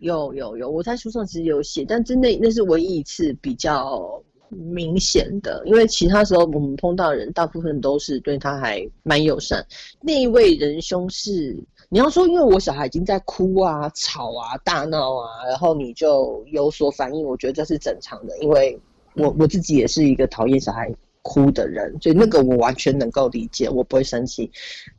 [0.00, 9.64] 有有有，我在书上其实有写，但真的那是唯一一次比较明显的，因为其他时候我们碰到的人大部分都是对他还蛮友善。
[10.00, 11.56] 那一位仁兄是
[11.92, 18.78] 你要说，因为我小孩已经在哭啊、吵啊、大闹啊，然后你就有所反应，我觉得这是正常的，因为
[19.14, 20.88] 我我自己也是一个讨厌小孩
[21.22, 24.48] 哭的人，所以那个我完全能够理解，我不会生气。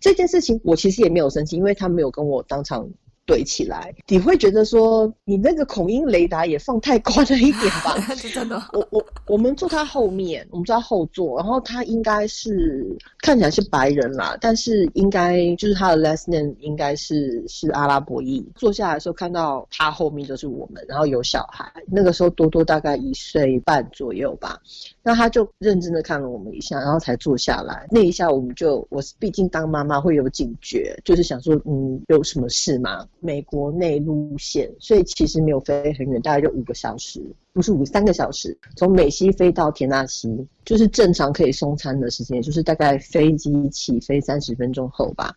[0.01, 2.85] 这件事情我其实也没有生气，因为他没有跟我当场。
[3.25, 7.95] 对起来，你会觉得说你那个恐音雷达也放太宽了一点吧？
[8.33, 12.85] 真的，我我我们坐他后面，我们坐他后座，然后他应该是
[13.19, 18.45] 看起来是白人啦，但是应该就是他的 last name 应该是是阿拉伯裔。
[18.55, 24.59] 坐下来的时候看到他后面就是我们，然后有小孩，那个时候多多大概一岁半左右吧，
[25.03, 27.87] 那他就认真的看了我们一下，然后才坐下来。
[27.89, 33.07] 那一下我们就，我毕竟当妈妈会有警觉，就是想说，嗯，有什么事吗？
[33.19, 37.19] 美国内陆线，所以其实没有飞很远，大概就五个小时，
[37.51, 45.33] 不是五三个小时，从美西飞到田纳西，就是正常可以送餐的时间，就是大概飞机起飞三十分钟后吧。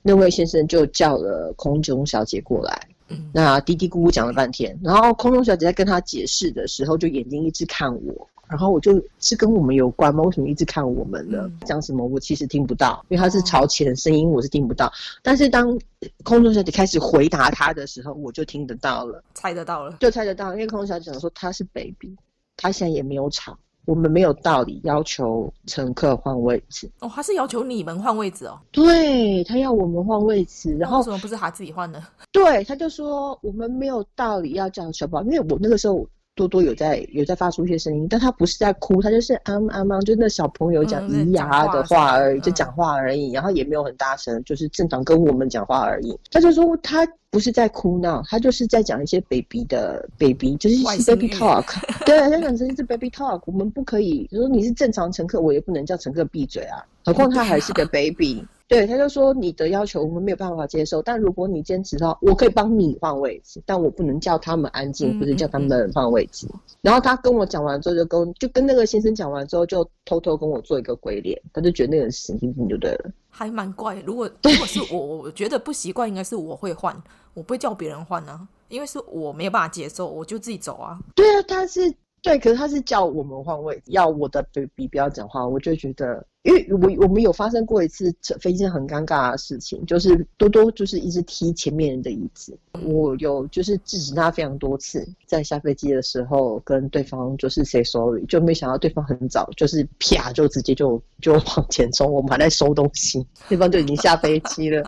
[0.00, 2.88] 那位先生就叫了空中小姐过来，
[3.32, 8.28] 那嘀嘀咕咕讲了半天，然后空中小姐在跟他解释的时候，就眼睛一直看我。
[8.52, 10.22] 然后我就是跟我们有关吗？
[10.24, 11.50] 为什么一直看我们呢？
[11.64, 14.92] 讲什么我其实听不到，因为他是朝前，声音我是听不到。
[15.22, 15.66] 但是当
[16.22, 20.52] 空中小姐开始回答他的时候，我就听得到了，猜得到了，就猜得到。
[20.52, 22.14] 因为空中小姐讲说他是 baby，
[22.58, 26.90] 他现在也没有吵，我们没有道理要求乘客换位置。
[27.00, 28.60] 哦，他是要求你们换位置哦？
[28.70, 32.06] 对，他要我们换位置，然后为什么不是他自己换呢？
[32.30, 36.06] 对，他就说我们没有道理要叫小宝，因为我那个时候。
[36.34, 46.18] 多多有在有在发出一些声音，但他不是在哭，他就是啊啊啊，就那小朋友讲咿呀的话而已，就讲话而已，然后也没有很大声，就是正常跟我们讲话而已。
[46.30, 51.66] 他就说他不是在哭闹，他就是在讲一些 baby 的 baby，就是 baby talk。
[52.06, 58.42] 对，他讲成是 baby talk，我们不可以，就说你是正常乘客，我也不能叫乘客闭嘴啊，何况他还是个 baby。
[58.68, 66.46] 对，他就说你的要求我们没有办法接受，但如果你坚持的话，我可以帮你换位置，但我不能叫他们安静，或者叫他们换位置。
[66.46, 66.76] 嗯嗯嗯。
[66.80, 74.00] 然后他跟我讲完之后，就跟就跟那个先生讲完之后，就偷偷跟我做一个鬼脸，他就觉得那个人神经病就对了，还蛮怪。
[74.06, 76.96] 如果如果是我，我觉得不习惯，应该是我会换，
[77.34, 80.98] 我不会叫别人换啊，因为是我没有办法接受，我就自己走啊。
[81.14, 86.24] 对啊，他是对，可是他是叫我们换位置，要我的 baby 不要讲话，我就觉得。
[86.42, 104.82] 因为我我们有发生过一次飞机上很尴尬的事情，就是多多就是一直踢前面人的椅子，我有就是制止他非常多次，在下飞机的时候跟对方就是 say sorry，就没想到对方很早就是啪就直接就就往前冲，我们还在收东西，对方就已经下飞机了。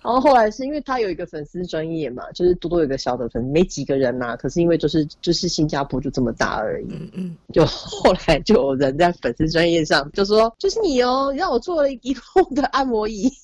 [0.00, 10.54] 然后后来是因为他有一个粉丝专业嘛，就是多多有个小的粉，没几个人呐、啊，可是因为就是就是新加坡就这么大而已，嗯嗯，就后来就有人在粉丝专业上就说。
[10.56, 12.20] 就是你哦，让我做了一路
[12.54, 13.32] 的按摩椅，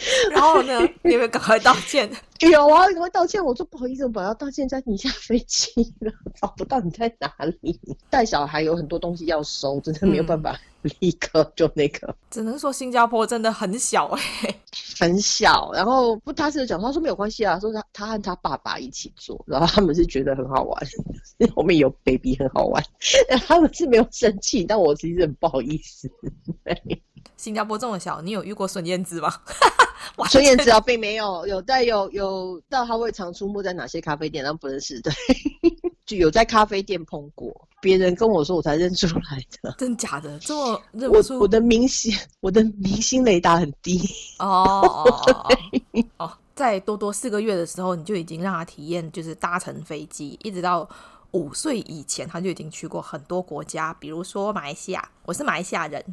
[0.30, 2.10] 然后呢，你们赶快道歉。
[2.40, 3.44] 有啊，赶快道歉。
[3.44, 6.10] 我说不好意思，我要道歉，在你下飞机了，
[6.40, 7.78] 找不到你在哪里。
[8.08, 10.58] 带小孩有很多东西要收，真的没有办法。
[10.98, 14.22] 立刻就那个，只能说新加坡真的很小哎、
[14.98, 15.70] 很小。
[15.74, 20.82] 然后不，他是讲，他说没有关系啊，说他他和他爸爸一起做，然后他们是觉得很好玩，
[21.54, 22.82] 后面有 baby 很好玩，
[23.46, 26.10] 他们是没有生气，但我其实很不好意思。
[27.36, 29.32] 新加坡这么小，你有遇过孙燕姿吗？
[30.28, 35.12] 孙燕姿啊，并没有，有在有有知道他会常出没在哪些咖啡店，但不认识，对，
[36.04, 37.54] 就有在咖啡店碰过。
[37.80, 39.74] 别人跟我说，我才认出来的。
[39.78, 40.38] 真假的？
[40.40, 41.34] 这么认不出？
[41.34, 43.98] 我我的明星，我的明星雷达很低。
[44.38, 44.46] 哦
[44.82, 45.48] 哦
[46.18, 46.32] 哦！
[46.54, 50.86] 在多多四个月的时候，你就已经让他体验，就是搭乘飞机，一直到
[51.30, 55.10] 五岁以前，他就已经去过很多国家，比如说马来西亚。
[55.24, 56.04] 我是马来西亚人，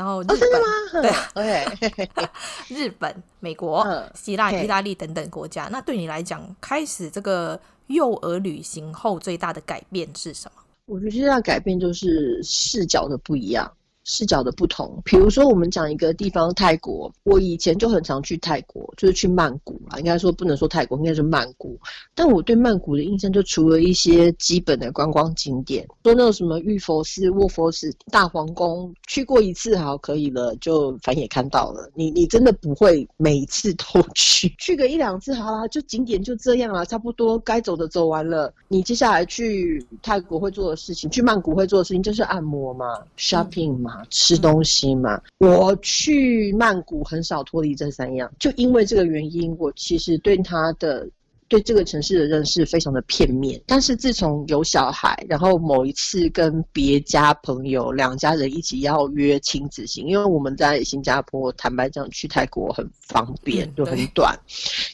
[0.00, 2.28] 然后日本，哦、 对，okay.
[2.74, 5.68] 日本、美国、希腊、意大利等等国家。
[5.70, 10.62] 那对你来讲，开始这个幼儿旅行后，最大的改变是什么？
[10.86, 13.70] 我觉得最大改变就是视角的不一样。
[14.04, 21.78] 视角的不同，比如说我们讲一个地方泰国，我以前就很常去泰国，就是去曼谷啊，应该说不能说泰国，应该是曼谷。
[22.14, 31.90] 但我对曼谷的印象就除了一些基本的观光景点，说那种什么玉佛寺、卧佛寺、大皇宫，去过一次好可以了，就反正也看到了。
[31.94, 38.52] 你你真的不会每次都去， 去个一两次好啦，就景点就这样了，差不多该走的走完了。
[38.66, 42.86] 你接下来去泰国会做的事情，去曼谷会做的事情就是按摩嘛
[43.16, 43.99] ，shopping 嘛。
[44.08, 51.08] 吃东西嘛，我去曼谷很少脱离这三样，就因为这个原因，我其实对他的
[51.48, 53.60] 对这个城市的认识非常的片面。
[53.66, 64.38] 但是自从有小孩，然后某一次跟别家朋友两家人一起要约亲子行，因为我们在新加坡，坦白讲去泰国很方便，就很短，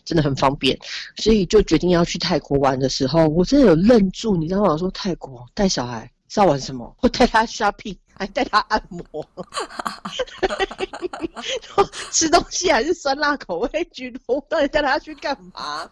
[0.04, 0.78] 真的很方便，
[1.16, 4.34] 所以就决定要去泰国玩的时候，我真的有愣住。
[4.34, 4.72] 你知道吗？
[4.72, 6.96] 我说泰国带小孩是要玩什么？
[7.02, 7.96] 我带他 shopping。
[8.18, 9.26] 还带他按摩，
[12.10, 15.88] 吃东西还是酸辣口味居多，到底带他去干嘛？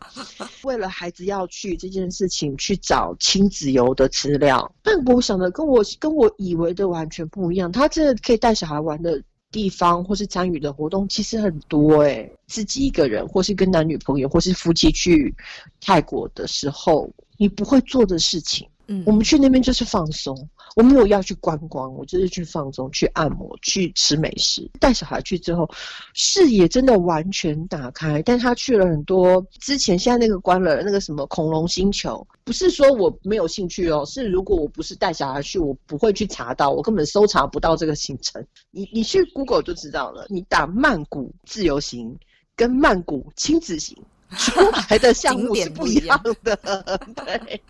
[0.62, 7.70] 为了孩子要去这件事情去找亲子游的资料，但我想的跟我跟我以为的完全不一样。
[7.70, 12.32] 他这可以带小孩玩的地方，或是参与的活动其实很多哎、欸。
[12.46, 15.34] 自己一个人，或是跟男女朋友，或是夫妻去
[15.80, 18.68] 泰国的时候，你不会做的事情。
[18.87, 20.37] 嗯，我们去那边就是放松，
[20.74, 24.68] 我没有要去观光，我就是去放松、去按摩、去吃美食。
[24.80, 25.68] 带小孩去之后，
[26.14, 28.20] 视野真的完全打开。
[28.22, 38.44] 但他去了很多之前现在那个关了那个什么恐龙星球，不是说我没有兴趣哦，是如果我不是带小孩去，我不会去查到，我根本搜查不到这个行程。
[38.70, 42.18] 你你去 Google 就知道了，你打曼谷自由行
[42.56, 43.96] 跟曼谷亲子行
[44.30, 44.60] 出
[44.90, 46.56] 来的项目是不一样的，
[47.14, 47.60] 对。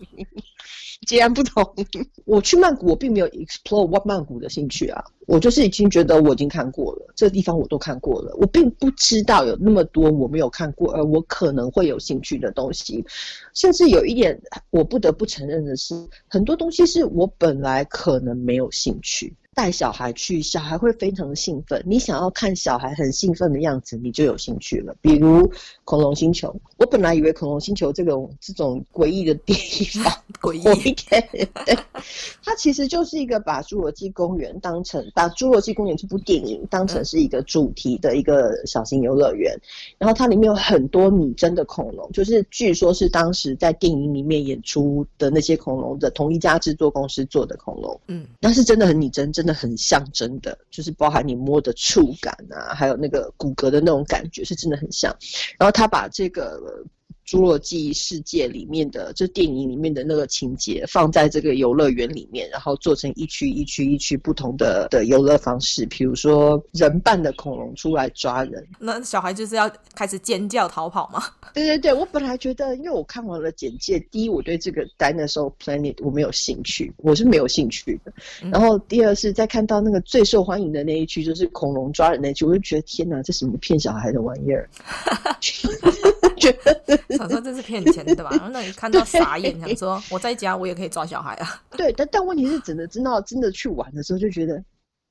[1.04, 1.74] 截然不同。
[2.24, 13.04] 我去曼谷，我并没有 explore what 曼谷的兴趣啊，我就是已经觉得我已经看过了，这地方我都看过了，我并不知道有那么多我没有看过，而我可能会有兴趣的东西。
[13.54, 14.40] 甚至有一点，
[14.70, 15.94] 我不得不承认的是，
[16.28, 19.34] 很多东西是我本来可能没有兴趣。
[19.54, 21.82] 带小孩去，小孩会非常的兴奋。
[21.86, 24.94] 你想要看小孩很兴奋的样子，你就有兴趣了。
[25.00, 25.48] 比如
[25.84, 29.54] 恐龙星球，我本来以为恐龙星球这种这种诡异的地
[30.02, 30.12] 方，
[30.42, 31.78] 诡异，对，
[32.42, 39.56] 它其实就是一个把侏罗纪公园当成把侏罗纪公园这部电影当成是一个主题的一个小型游乐园。
[39.98, 48.00] 然后它里面有很多拟真的恐龙，就是据说是当时在电影里面演出的那些恐龙的同一家制作公司做的恐龙。
[48.08, 49.43] 嗯，那是真的很拟真，真。
[49.44, 55.14] 真的很像真的，就是包含你摸的触感啊，还有那个骨骼的那种感觉，是真的很像。
[55.58, 56.58] 然后他把这个
[57.26, 71.22] 侏罗纪世界里面的，就电影里面的那个情节，放在这个游乐园里面，然后做成一区一区一区不同的的游乐方式，比如说人扮的恐龙出来抓人，那小孩就是要开始尖叫逃跑吗？
[71.54, 78.12] 对对对，我本来觉得，因为我看完了简介，第一我对这个 Dinosaur Planet 我没有兴趣，我是没有兴趣的。
[78.42, 84.68] 嗯、然后第二是在看到那个最受欢迎的那一区，就是恐龙抓人那一区，我就觉得天哪，这什么骗小孩的玩意儿？
[86.36, 88.30] 觉得想说这是骗钱的吧？
[88.32, 91.62] 然后那你看到傻眼，想说我在家我也可以抓小孩啊。
[91.76, 94.56] 对，但但问题是，真的真的真的去玩的时候，就觉得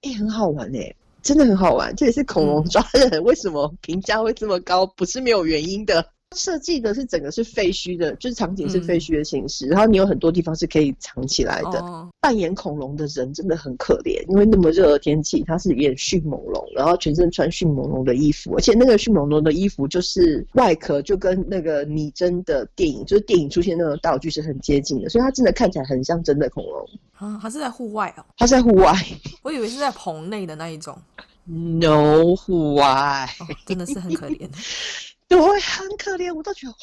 [0.01, 1.95] 哎、欸、很好玩哎、欸，真的很好玩。
[1.95, 4.85] 这也是恐龙抓人，嗯、为什么评价会这么高？
[4.85, 6.05] 不是没有原因的。
[6.35, 11.79] 设计的是整个是废墟的，就是场景是废墟的形式，嗯、然后你有很多地方是可以藏起来的。
[11.79, 26.87] 哦、扮演恐龙的人真的很可怜，因为那么热的天气，他是演迅猛龙，然后全身穿迅猛龙的衣服，而且那个迅猛龙的衣服就是外壳就跟那个拟真的电影，就是电影出现那种道具是很接近的，所以它真的看起来很像真的恐龙。
[27.13, 28.25] 啊，它是在户外哦？
[28.37, 28.93] 它是在户外，
[29.43, 30.97] 我以为是在棚内的那一种。
[31.45, 34.47] No，户外、哦，真的是很可怜。
[35.27, 36.77] 对，很可怜，我都觉得哇，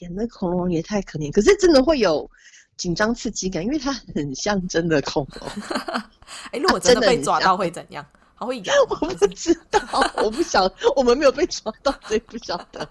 [0.00, 1.30] 演的恐龙也太可怜。
[1.30, 2.28] 可是真的会有
[2.76, 5.48] 紧张刺激感，因为它很像真的恐龙。
[6.50, 8.04] 哎、欸，如果真的被抓到会怎样？
[8.38, 8.74] 它会咬？
[8.88, 9.80] 我不知道，
[10.22, 12.88] 我不晓，我们没有被抓到，所以不晓得。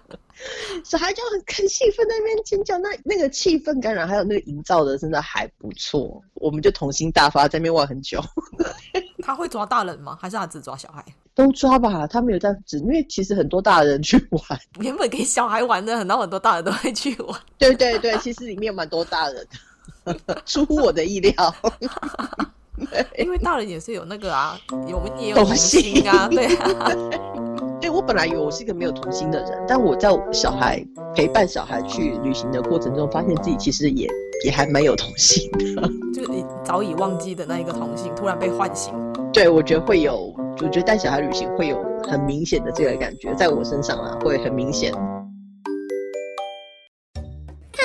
[0.84, 6.22] 小孩就很很兴奋在那边尖叫，那那个气氛感染还有那个营造的真的还不错。
[6.34, 8.22] 我们就童心大发在那边玩很久。
[9.22, 10.18] 他会抓大人吗？
[10.20, 11.04] 还是他只抓小孩？
[11.34, 14.42] 都抓吧，他没有在指，因为其实很多大人去玩，
[14.80, 17.40] 原本给小孩玩的，很多很多大人都会去玩。
[17.56, 19.46] 对对对，其实里面蛮多大人
[20.26, 21.34] 的， 出乎我的意料。
[23.18, 26.90] 因为大人也是有那个啊，我们也有童心啊，对啊。
[27.80, 34.08] 对，我本来以为我是一个没有童心的人，但我在小孩陪伴小孩去旅行的过程中，发现自己其实也
[34.44, 35.82] 也还蛮有童心的，
[36.14, 38.94] 就是你早已忘记的那一个童心，突然被唤醒。
[39.32, 40.34] 对，我觉得会有。
[40.62, 44.90] 我觉得带小孩旅行会有很明显的这个感觉，在我身上啊会很明显。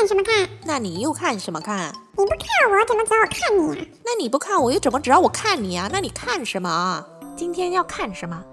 [0.02, 0.50] 看什么看？
[0.66, 1.94] 那你又看什么看？
[2.18, 3.88] 你不看我怎么知道我看你啊？
[4.04, 5.88] 那你不看我又怎么知道我看你啊？
[5.94, 7.06] 那你看什么？
[7.36, 8.44] 今天要看什么？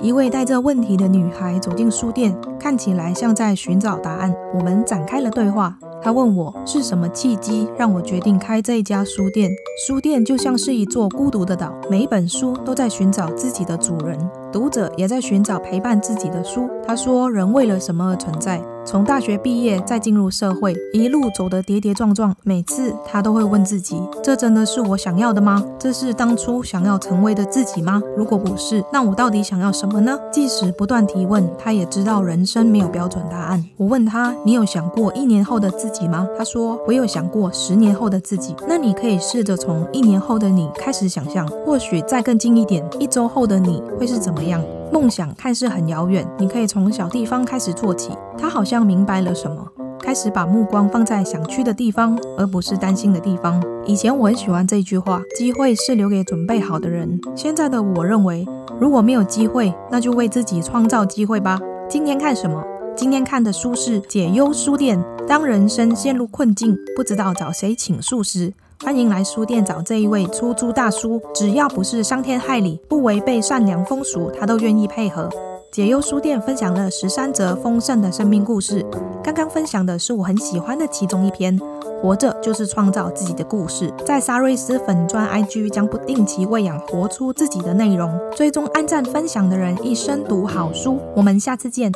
[0.00, 4.34] 一位带着问题的女孩走进书店，看起来像在寻找答案。
[4.52, 5.78] 我们展开了对话。
[6.02, 9.48] 她问我是什么契机让我决定开这一家书店？
[9.86, 14.18] 书店就像是一座孤独的岛，每一本书都在寻找自己的主人，
[14.52, 16.68] 读者也在寻找陪伴自己的书。
[16.86, 22.32] 他说：“人为了什么而存在？”从大学毕业，再进入社会，一路走得跌跌撞撞。
[22.44, 25.64] 每次他都会问自己：这真的是我想要的吗？
[25.76, 28.00] 这是当初想要成为的自己吗？
[28.16, 30.16] 如果不是，那我到底想要什么呢？
[30.30, 33.64] 即使不断提问，他也知道人生没有标准答案。
[33.76, 36.28] 我问他：你有想过一年后的自己吗？
[36.38, 38.54] 他说：我有想过十年后的自己。
[38.68, 44.62] 那你可以试着从一年后的你开始想象，或许再更近一点，一周后的你会是怎么样？
[44.92, 48.12] 梦想看似很遥远，你可以从小地方开始做起。
[48.38, 49.66] 他好像明白了什么，
[50.00, 53.62] 开始把目光放在想去的地方，而不是担心的地方。
[53.84, 57.20] 以前我很喜欢这句话：机会是留给准备好的人。
[57.34, 58.46] 现在的我认为，
[58.80, 61.58] 如果没有机会，那就为自己创造机会吧。
[61.88, 62.62] 今天看什么？
[62.96, 64.98] 今天看的书是《解忧书店》。
[65.26, 68.52] 当人生陷入困境，不知道找谁倾诉时，
[68.84, 75.28] 欢迎来书店找这一位出租大叔，只要不是伤天害理、不违背善良风俗，他都愿意配合。
[75.72, 78.84] 解忧书店分享了十三则丰盛的生命故事，
[79.24, 81.58] 刚刚分享的是我很喜欢的其中一篇。
[82.02, 90.98] 活着就是创造自己的故事，在沙瑞斯粉专 IG 将不定期喂养活出自己的内容，追踪按赞分享的人一生读好书。
[91.16, 91.90] 我们下次见。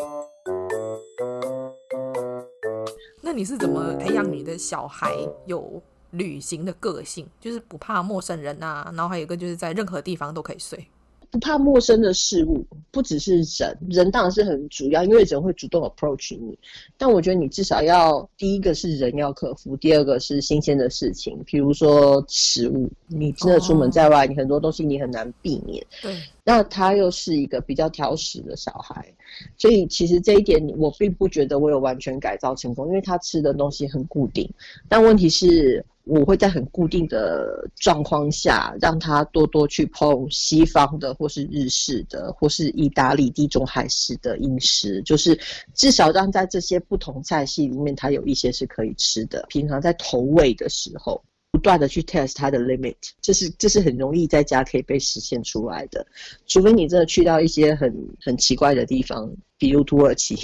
[3.22, 5.10] 那你是怎么培养你的小孩
[5.44, 5.82] 有？
[6.10, 10.84] 旅行的个性就是不怕陌生人啊，然后还有一个就是在任何地方都可以睡，
[11.30, 16.58] 不怕陌生的事物，不只是人，人当然是很主要，因为人会主动 approach 你。
[16.98, 25.86] 但我觉得你至少要第一个是人要克服，第二个是新鲜的事情，比如说食物，你真的出门在外，哦、你很多东西你很难避免。
[26.02, 29.06] 对，那他又是一个比较挑食的小孩，
[29.56, 34.52] 所以其实这一点我并不觉得我有完全改造成功，因为他吃的东西很固定，
[34.88, 35.84] 但问题是。
[36.10, 45.38] 我会在很固定的状况下，让他多多去碰西方的，或是日式的，或是意大利地中海式的饮食，就是
[45.72, 49.46] 至少让在这些不同菜系里面，他有一些是可以吃的。
[49.48, 56.04] 平常在投喂的时候，不断的去 test 它的 limit，这是这是很容易在家可以被实现出来的。
[56.48, 60.36] 除非你真的去到一些很很奇怪的地方，比如土耳其。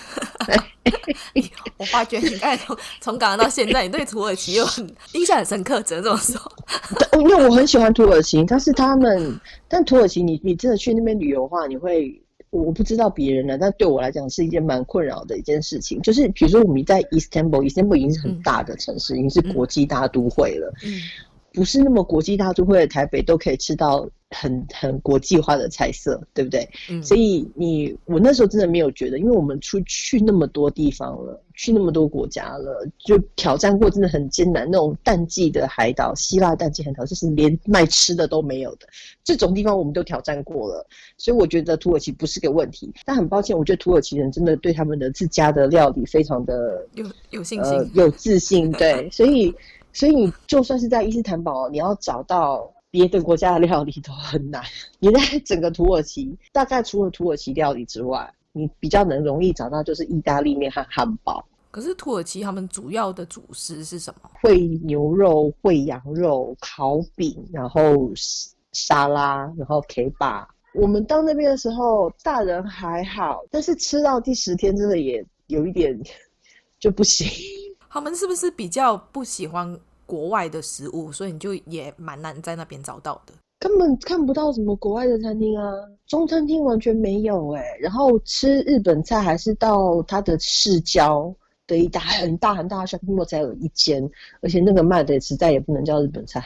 [1.78, 6.40] 我发觉你刚才从从刚刚到现在，你对土耳其又很印象很深刻，只能这么说。
[7.20, 12.20] 因为我很喜欢土耳其，但是他们，但土耳其你你真的去那边旅游的话，你会。
[12.52, 16.02] 我不知道别人了，但对我来讲是一件蛮困扰的一件事情。
[16.02, 20.68] 就是比如说我们在伊斯坦布尔，伊斯坦布尔已经是很大的城市，嗯、已经是国际大都会了。
[20.84, 20.98] 嗯，
[21.52, 26.68] 不是那么国际大都会的台北都可以吃到很很国际化的菜色，对不对？
[26.88, 31.42] 嗯，所以你我那时候真的没有觉得，因为我们出去那么多地方了。
[31.52, 34.66] 去那么多国家了，就挑战过，真的很艰难。
[34.70, 38.88] 那种淡季的海岛，希腊淡季海岛，就是连卖吃的都没有的
[39.22, 40.86] 这种地方，我们都挑战过了。
[41.18, 42.90] 所以我觉得土耳其不是个问题。
[43.04, 48.72] 但很抱歉，我觉得土耳其人真的对他们的自家的料理非常的有有信心、呃，有自信。
[48.72, 49.54] 对， 所以
[49.92, 54.62] 所以你就算是在伊斯坦堡，你要找到别的国家的料理都很难。
[54.98, 61.44] 你在整个土耳其，大概除了土耳其料理之外，你比较能容易找到就是意大利面和汉堡。
[61.70, 64.28] 可是土耳其他们主要的主食是什么？
[64.42, 67.80] 会牛肉、会羊肉、烤饼，然后
[68.72, 70.46] 沙拉，然后 kebab。
[70.74, 75.96] 我们到那边的时候，大人还好，但是吃到第十天，真的也有一点
[76.80, 77.28] 就不行。
[77.88, 79.78] 他们是不是比较不喜欢
[80.10, 83.32] 国外的食物，所以你就也蛮难在那边找到的？
[83.60, 85.72] 根本看不到什么国外的餐厅啊，
[86.08, 91.32] 中餐厅完全没有哎、然后吃日本菜还是到它的市郊。
[91.70, 94.10] 的一大很大很大的 shopping mall 才有一间，
[94.40, 96.44] 而且那个卖的实在也不能叫日本菜，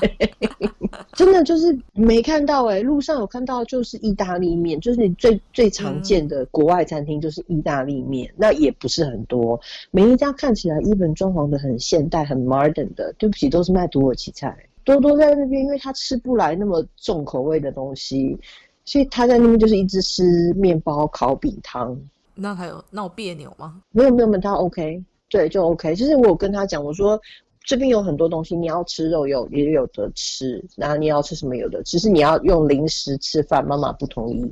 [1.12, 9.60] 真的就是没看到哎、欸，路上有看到就是意大利面，就是你最最常见的国外餐厅就是意大利面，嗯、那也不是很多，
[9.90, 14.56] 每一家看起来一本装潢的很现代很 modern 的，对不起，都是卖土耳其菜。
[14.84, 18.38] 多多在那边，因为他吃不来那么重口味的东西，
[18.84, 21.98] 所以他在那边就是一直吃面包、烤饼汤。
[22.34, 23.80] 那还有闹别扭吗？
[23.90, 25.94] 没有没有没有，他 OK，对，就 OK。
[25.94, 27.20] 就是我有跟他讲，我说
[27.62, 34.50] 这边有很多东西，你要吃肉有也有得吃，然后你要吃什么有的，只是你要用零食吃饭，妈妈不同意。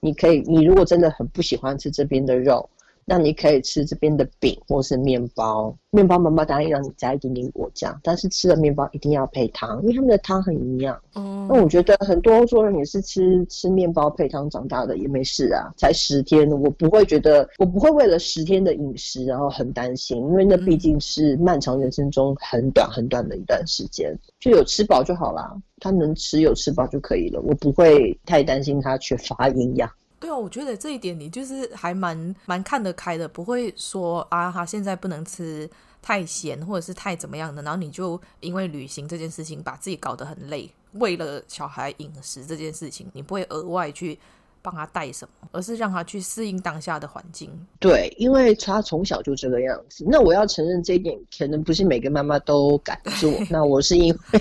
[0.00, 2.68] 你可以，你如果真的很不喜欢吃这边的肉。
[3.04, 10.98] 那你可以吃这边的饼或是面包，面包妈妈答应让你加一点点果酱，但是吃了面包一定要配汤，因为他们的汤很营养。
[11.14, 15.72] 嗯，那我觉得很多欧洲人也是吃吃面包配汤长大的，也没事啊。
[15.76, 25.54] 才十天，我不会觉得，我不会为了十天的饮食然后很担心，因为那毕竟是漫长人生中很短很短的一段时间，就有吃饱就好啦。
[25.80, 29.90] 他能吃有吃饱就可以了，我不会太担心他缺乏营养。
[30.22, 35.68] 对啊，我觉得这一点你就是还蛮蛮看得开的，不会说啊，他现在不能吃
[36.00, 44.16] 太咸或者是太怎么样的，然后你就因为旅行这件事情把自己搞得很累，为了小孩饮食这件事情，你不会额外去
[44.62, 47.50] 帮他带什么，而是让他去适应当下的环境。
[47.80, 50.04] 对，因为他从小就这个样子。
[50.08, 53.32] 那我要承认这一点，可能不是每个妈妈都敢做。
[53.50, 54.40] 那我是因为，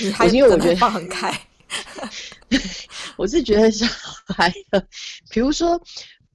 [0.00, 1.36] 你还因为我觉得放很开。
[3.16, 3.86] 我是觉得小
[4.34, 4.86] 孩的，
[5.30, 5.80] 比如说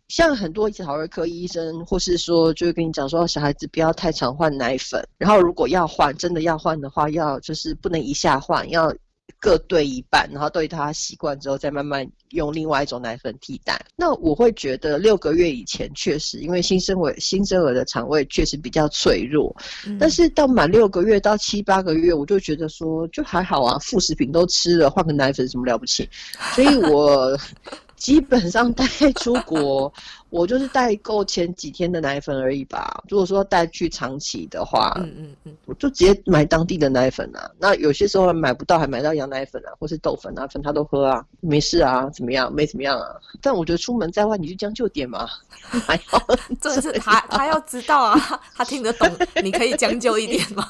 [0.07, 8.93] 像很多小儿科医生，或是说就会跟你讲说，小孩子不要太常换奶粉，然后如果要换，真的要换的话，要就是不能一下换，要。
[9.39, 13.83] 各对一半，然后对他习惯之后，再慢慢用另外一种奶粉替代。
[13.95, 19.55] 那我会觉得六个月以前确实，因为新生儿新生儿的肠胃确实比较脆弱。
[19.88, 26.07] 嗯、但是到满六个月到七八个月，我就觉得说就还好啊，副食品都吃了，换个奶粉什么了不起？
[26.53, 27.36] 所以我
[27.97, 29.91] 基本上带出国。
[30.30, 33.01] 我就是代购前几天的奶粉而已吧。
[33.07, 37.49] 如果说带去长期的话，嗯嗯嗯，我就直接买当地的奶粉啊。
[37.57, 42.51] 那有些时候买不到，还买到羊奶粉啊，或是豆粉啊，粉他都喝啊，没事啊，怎么样？
[42.53, 43.15] 没怎么样啊。
[43.41, 45.28] 但我觉得出门在外，你就将就点嘛。
[45.86, 46.21] 还好，
[46.61, 48.19] 这是他他要知道啊，
[48.55, 49.09] 他听得懂，
[49.41, 50.67] 你可以将就一点嘛？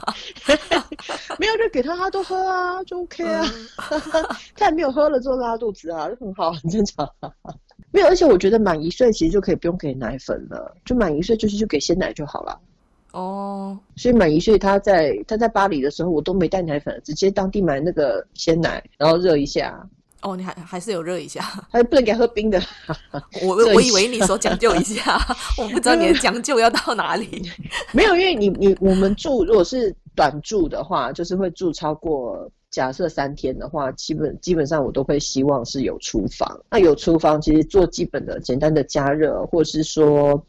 [1.40, 3.44] 没有就给他，他都喝啊，就 OK 啊。
[3.90, 4.26] 嗯、
[4.56, 7.10] 他也没有喝了之后拉肚子啊，就很好，很正常。
[7.92, 12.60] 没有，而且我觉得满一岁其实就可以不用给奶粉了，就满一岁就是就给鲜奶就好了。
[13.14, 19.88] 哦，所以满一岁他在他在巴黎的时候，我都没带奶粉，直接当地买那个鲜奶，然后热一下。
[20.22, 22.62] 哦，你还还是有热一下，还不能给喝冰的。
[23.44, 25.18] 我我以为你说讲究一下，
[25.58, 27.50] 我不知道你的讲究要到哪里。
[27.94, 32.52] 没有，因为你你我们住如果是短住的话，就是会住超过。
[32.76, 36.60] 假设三天的话，基本基本上我都会希望是有厨房。
[36.70, 40.46] 那有厨房，其实做基本的简单的加热，或是说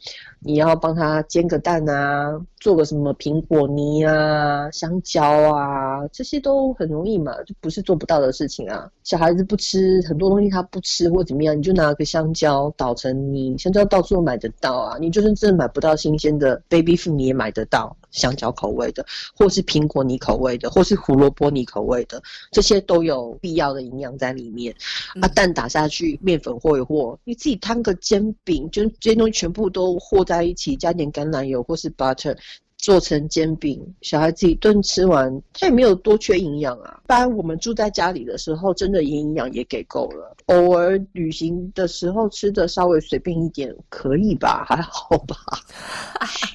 [0.46, 8.88] 你要帮他煎个蛋啊，做个什么苹果泥啊、香蕉啊，这些都很容易嘛，就不是做不到的事情啊。
[9.02, 14.96] 小孩子不吃很多东西，他不吃或怎么样，你就拿个香蕉捣成泥，香蕉到处都买得到啊。
[15.00, 19.04] 你就算真的买不到新鲜的 baby food，你也买得到香蕉口味的，
[19.36, 22.22] 或是苹果泥口味的，或是胡萝卜泥口味的，
[22.52, 24.72] 这些都有必要的营养在里面。
[25.20, 32.36] 啊，蛋打下去，面粉和一和，你自己摊个煎饼，就这些东西全部都和在在一起，加点橄榄油或是 butter。
[32.78, 37.00] 做成煎饼，小孩子一顿吃完，他也没有多缺营养啊。
[37.06, 40.36] 不然我们住在家里的时候，真的营养也给够了。
[40.46, 44.64] 偶尔旅行的时候吃的稍微随便一点，可以吧？
[44.68, 45.36] 还好吧？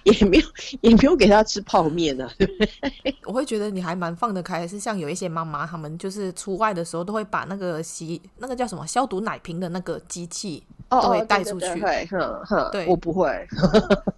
[0.04, 0.48] 也没有
[0.82, 2.66] 也没有给他吃泡面啊，对不
[3.04, 3.16] 对？
[3.26, 10.64] 我会觉得你还蛮放得开，是像有一些妈妈，他们就是出外的时候都会把那个洗那个叫什么消毒奶瓶的那个机器。
[10.90, 11.68] 都会带出去，
[12.18, 13.48] 哦、对，我不会，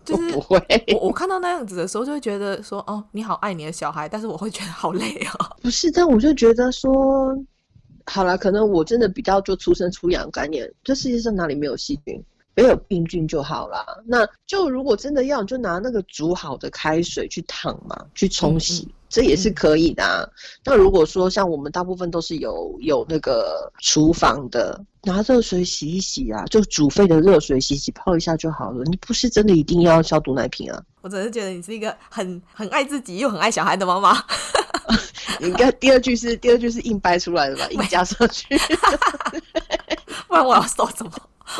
[0.03, 0.59] 就是 不会。
[0.91, 5.55] 我我看到那样子的时候，就会觉得说，哦，你好爱你的小孩，但是我会觉得好累哦。
[5.61, 7.37] 不是，但我就觉得说，
[8.05, 12.21] 好了，可能我真的比较就出生出养概念，这世界上哪里没有细菌，
[12.55, 14.03] 没有病菌就好了。
[14.05, 18.83] 那就如果真的要，你就拿那个煮好的开水去烫嘛，去冲洗。
[18.83, 20.25] 嗯嗯这也是可以的啊。
[20.65, 28.83] 那如果说像我们大部分都是有有那个厨房的，拿热水洗一洗啊，就煮沸的热水洗洗泡一下就好了。
[28.85, 30.81] 你不是真的一定要消毒奶瓶啊？
[31.01, 34.17] 我只是觉得你是一个很很爱自己又很爱小孩的妈妈。
[35.39, 37.67] 你看第二句是第二句是硬掰出来的吧？
[37.69, 38.57] 硬加上去，
[40.27, 41.11] 不然我要说什么？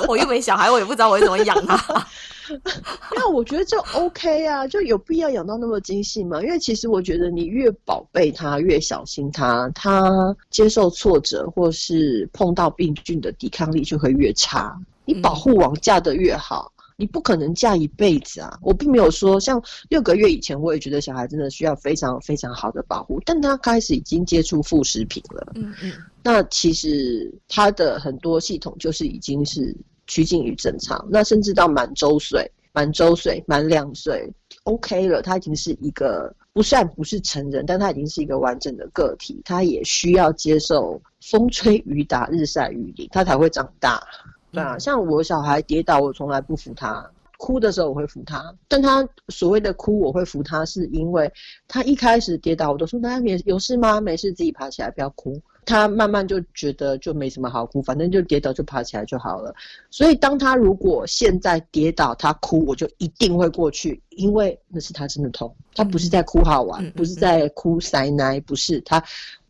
[0.08, 2.08] 我又没小孩，我也不知道我会怎么养他。
[3.16, 6.42] 那我觉得就 OK 啊，就有必要养到那么精细吗？
[6.42, 14.78] 因为其实我觉得你越宝贝他，越小心他，他接受挫折或是碰到病菌的抵抗力就会越差。
[15.06, 18.58] 你保护网架得越好，你不可能架一辈子啊。
[18.62, 25.54] 我并没有说像六个月以前，我也觉得小孩真的需要非常非常好的保护，但他开始已经接触副食品了。
[25.56, 29.76] 嗯嗯，那其实他的很多系统就是已经是。
[30.14, 34.32] 趋近于正常，那甚至到满周岁、满周岁、满两岁
[34.66, 44.04] ，OK 了，他已经是一个不算不是成人，但他已经是一个完整的个体，他也需要接受风吹雨打、日晒雨淋，他才会长大。
[44.52, 47.10] 对啊，像我小孩跌倒，我从来不扶他，
[47.40, 51.34] 哭的时候我会扶他，但他所谓的哭我会扶他，是因为
[51.68, 54.00] 他一开始跌倒，我都说那没有事吗？
[54.00, 55.42] 没事，自己爬起来，不要哭。
[55.66, 59.54] 他慢慢就觉得就没什么好哭，反正就跌倒就爬起来就好了。
[59.90, 69.04] 所以当他如果现在跌倒他哭，我就一定会过去，因为那是他真的痛，他不是在哭好玩，不是在哭塞奶，不是他。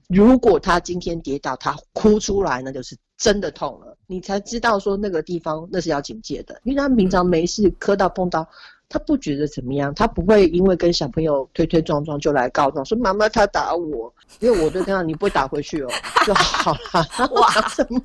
[0.08, 8.48] 如果他今天跌倒，他哭出来，那就是真的痛了，你才知道说那个地方那是要警戒的，因为他平常没事磕到碰到。
[8.90, 15.90] 他不觉得怎么样，他不会因为跟小朋友推推撞撞就来告状，说妈妈他打我，因为我对他你不会打回去哦，
[16.26, 17.08] 就好了。
[17.34, 18.02] 哇，什么？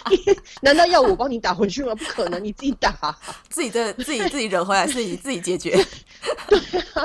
[0.62, 1.94] 难道要我帮你打回去吗？
[1.94, 3.14] 不可能，你自己打，
[3.50, 5.72] 自己的自己自己惹回来，自己自己解决。
[6.48, 6.58] 对
[6.94, 7.04] 啊，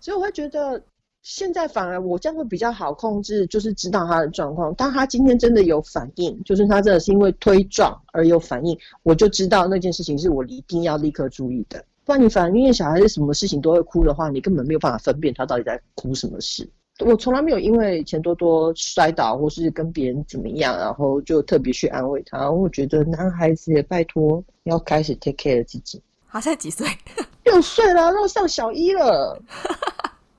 [0.00, 0.80] 所以我会觉得
[1.22, 4.72] 现在反而我这样会比较好控制，就是知道他的状况。
[4.76, 11.84] 当他今天真的有反应，就是他真的是因为推撞而有反应，我就知道那件事情是我一定要立刻注意的。
[12.08, 16.66] 不然你反正因为小孩子什么事情都会哭的话，你根本没有办法分辨他到底在哭什么事。
[17.04, 22.50] 我从来没有因为钱多多摔倒或是跟别人怎么样，然后就特别去安慰他。
[22.50, 26.00] 我觉得男孩子也拜托要开始 take care 自己。
[26.30, 26.86] 他现在几岁？
[27.44, 29.38] 六岁了，要上小一了。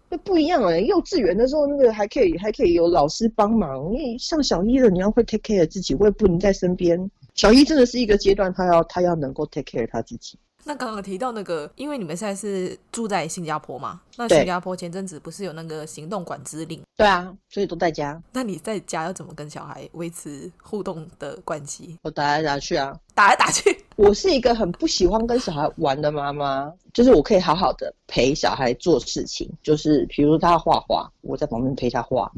[0.10, 7.12] 那不一样哎、欸，幼稚园的时候那个还可以还可以有老师帮忙，因为上小一了，你要会 take care 自己，我也不能在身边。
[7.36, 10.36] 小一真的是一个阶段，他要他要能够 take care 他自己。
[10.66, 14.00] 那刚刚提到那个，因为你们现在是住在新加坡嘛？
[14.18, 16.82] 那新加坡前阵子不是有那个行动管制令？
[16.96, 18.22] 对啊，所以都在家。
[18.34, 21.98] 那你在家要怎么跟小孩维持互动的关系？
[22.04, 23.86] 我打来打去啊，打来打去。
[23.96, 32.32] 我是一个很不喜欢跟小孩玩的妈妈，就是我可以好好的陪小孩做事情，就是比如他画画，我在旁边陪他画。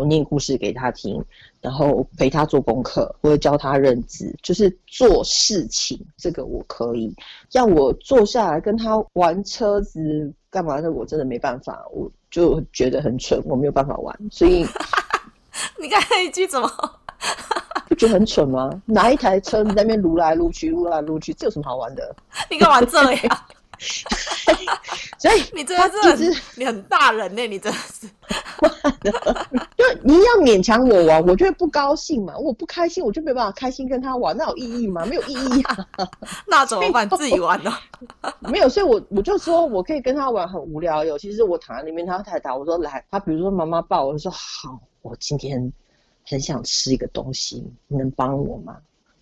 [0.00, 1.22] 我念故事给他听，
[1.60, 7.14] 然后陪他做功课，或者教他认字，就是做事情，这个我可以。
[7.52, 14.18] 要我坐下来跟他玩车子干嘛的，我真的没办法，我就觉得很蠢，我没有办法玩。
[14.30, 14.64] 所以，
[15.78, 16.70] 你刚才一句怎么？
[17.86, 18.70] 不觉得很蠢吗？
[18.86, 22.16] 拿一台车子在那边撸来撸去，撸来撸去，这有什么好玩的？
[22.50, 23.38] 你干嘛这样？
[25.18, 28.08] 所以你真的是你很大人呢，你真的是。
[29.76, 32.36] 就你要勉强我玩，我就会不高兴嘛。
[32.36, 35.04] 我不开心，我就没办法开心跟他玩，那有意义吗？
[35.06, 35.88] 没有意义啊。
[36.46, 37.08] 那怎么办？
[37.10, 37.72] 自己玩呢？
[38.40, 41.04] 没有，所以我我就说我可以跟他玩，很无聊。
[41.04, 45.72] 有其实我躺在那边，他太大，我说来，他比如说妈妈抱，我就说好，我今天
[46.26, 48.76] 很想吃一个东西，你能帮我吗？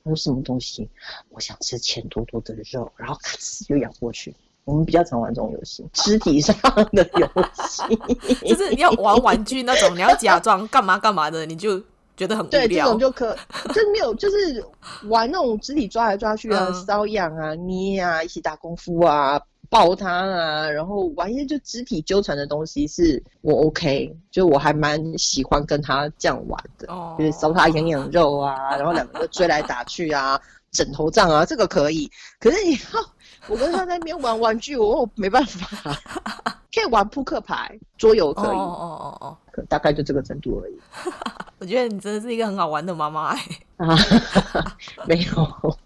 [0.04, 0.88] 他说什么东西？
[1.30, 4.34] 我想吃钱多多的肉，然后咔哧就咬过去。
[4.68, 6.54] 我们比较常玩这种游戏，肢体上
[6.92, 7.26] 的游
[7.66, 7.82] 戏，
[8.46, 11.82] 就是你要玩玩具那种，你要假装干嘛干嘛的，你就
[12.18, 12.66] 觉得很无聊。
[12.66, 13.34] 对，这种就可，
[13.72, 14.62] 就没有，就是
[15.08, 19.40] 玩那种肢体抓来抓去啊，搔痒、嗯、啊，捏啊，一起打功夫啊，
[19.70, 30.38] 抱他啊，然后玩一些就肢体纠缠的东西，是我 OK，就我还蛮喜欢跟他这样玩的，哦、就是搔他痒痒肉啊，然后两个人追来打去啊，
[30.72, 32.10] 枕头仗啊，这个可以。
[32.38, 33.00] 可是你要。
[33.48, 35.92] 我跟他在那边玩玩具，我没办法。
[36.74, 38.56] 可以玩扑克牌、桌游可以。
[38.56, 40.78] 哦哦哦哦，大概就这个程度而已。
[41.58, 43.40] 我觉得你真的是一个很好玩的妈妈哎。
[43.78, 43.96] 啊，
[45.08, 45.78] 没有，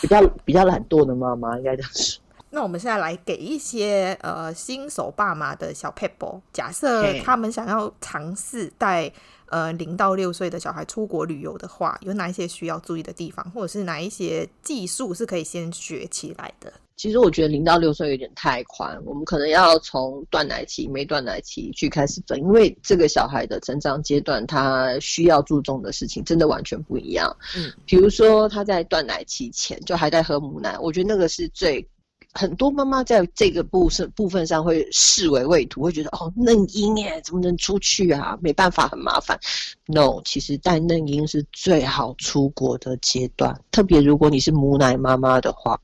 [0.00, 2.22] 比较比较懒惰的妈妈应该这样说。
[2.50, 6.40] 那我们现在来给一些呃新手爸妈的小撇步。
[6.52, 9.12] 假设他们想要尝试带
[9.50, 16.72] 呃零到六岁的小孩出国旅游的话，有哪一些需要注意的地方，或者是哪一些技术是可以先学起来的？
[16.96, 27.36] 其实我觉得零到六岁有点太宽，我们可能要从断奶期、没断奶期去开始分，因为这个小孩的成长阶段，他需要注重的事情真的完全不一样。
[27.56, 31.88] 嗯，比如说他在断奶期前就还在喝母奶，我觉得那个是最。
[32.34, 38.38] 很多妈妈在这个部分部分上会视为畏途，会觉得哦，嫩婴耶，怎么能出去啊？
[38.40, 39.38] 没办法，很麻烦。
[39.86, 45.80] No，其实带嫩婴是最好出国的阶段，特别如果你是母奶妈妈的话，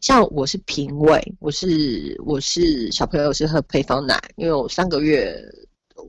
[0.00, 5.36] 像我是平胃，我是我是小朋友是喝配方奶，因为我三个月。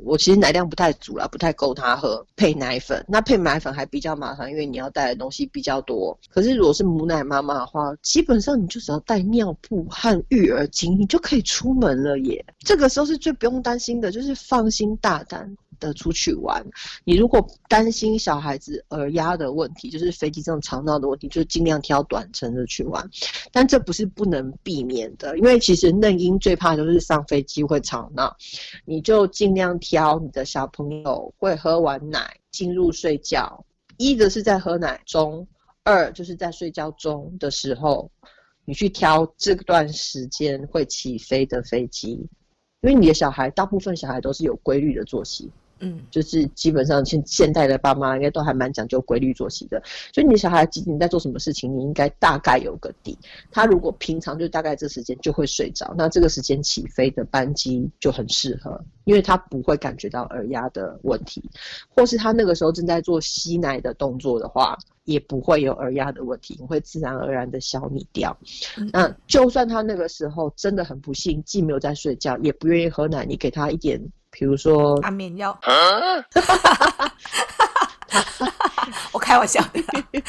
[0.03, 3.03] 我其实奶量不太足啦，不太够他喝，配奶粉。
[3.07, 6.17] 那配奶粉还比较麻烦，因为你要带的东西比较多。
[6.29, 12.45] 可是如果是母奶妈妈的话，基本上你就只要带尿布和育儿巾，你就可以出门了耶。
[12.59, 16.65] 这个时候是最不用担心的，就是放心大胆的出去玩，
[17.03, 23.09] 你如果担心小孩子耳压的问题，就是飞机这种吵闹的问题，就尽量挑短程的去玩。
[23.51, 28.35] 但这不是不能避免的，因为其实嫩婴最怕就是上飞机会吵闹，
[28.85, 33.65] 你就尽量挑你的小朋友会喝完奶进入睡觉，
[33.97, 35.47] 一的是在喝奶中，
[35.83, 38.11] 二就是在睡觉中的时候，
[38.65, 42.11] 你去挑这段时间会起飞的飞机，
[42.81, 45.49] 因为你的小孩大部分小孩都是有规律的作息。
[45.79, 49.81] 嗯，就是基本上现现代的爸妈应该都还蛮讲究规律作息的，
[50.13, 53.17] 所以你小孩几点在做什么事情，你应该大概有个底。
[53.51, 61.43] 他如果平常就大概这时间就会睡着，那这个时间起飞的班机就很适合，因为他不会感觉到耳压的问题，
[61.89, 68.35] 或是他那个时候正在做吸奶的动作的话，也不会有耳压的问题，会自然而然的消弭掉。
[68.91, 74.01] 那就算他那个时候真的很不幸，既没有在睡觉，也不愿意喝奶，你给他一点。
[74.37, 75.57] 比如说安眠药，
[79.13, 79.81] 我开玩笑的。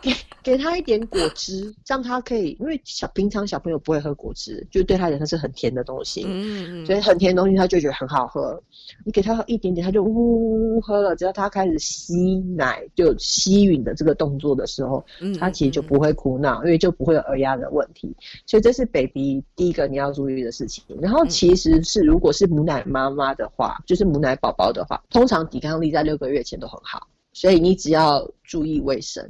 [0.00, 8.60] 给给他一点果汁，这样他可以，因为小平常小朋友不会喝果汁，就对他来说是很甜的东西，嗯嗯，所以很甜的东西他就觉得很好喝。
[9.04, 11.14] 你给他喝一点点，他就呜呜呜喝了。
[11.14, 15.04] 只要他开始吸奶，就吸吮的这个动作的时候，
[15.38, 18.16] 他其实就不会哭闹，因为就不会有耳压的问题。
[18.46, 20.84] 所以这是 baby 第一个你要注意的事情。
[21.00, 27.06] 然后其实是如果是母奶妈妈的话，就是母奶宝宝的话，通常抵抗力在六个月前都很好。
[27.32, 29.24] 所以你只要注意卫生，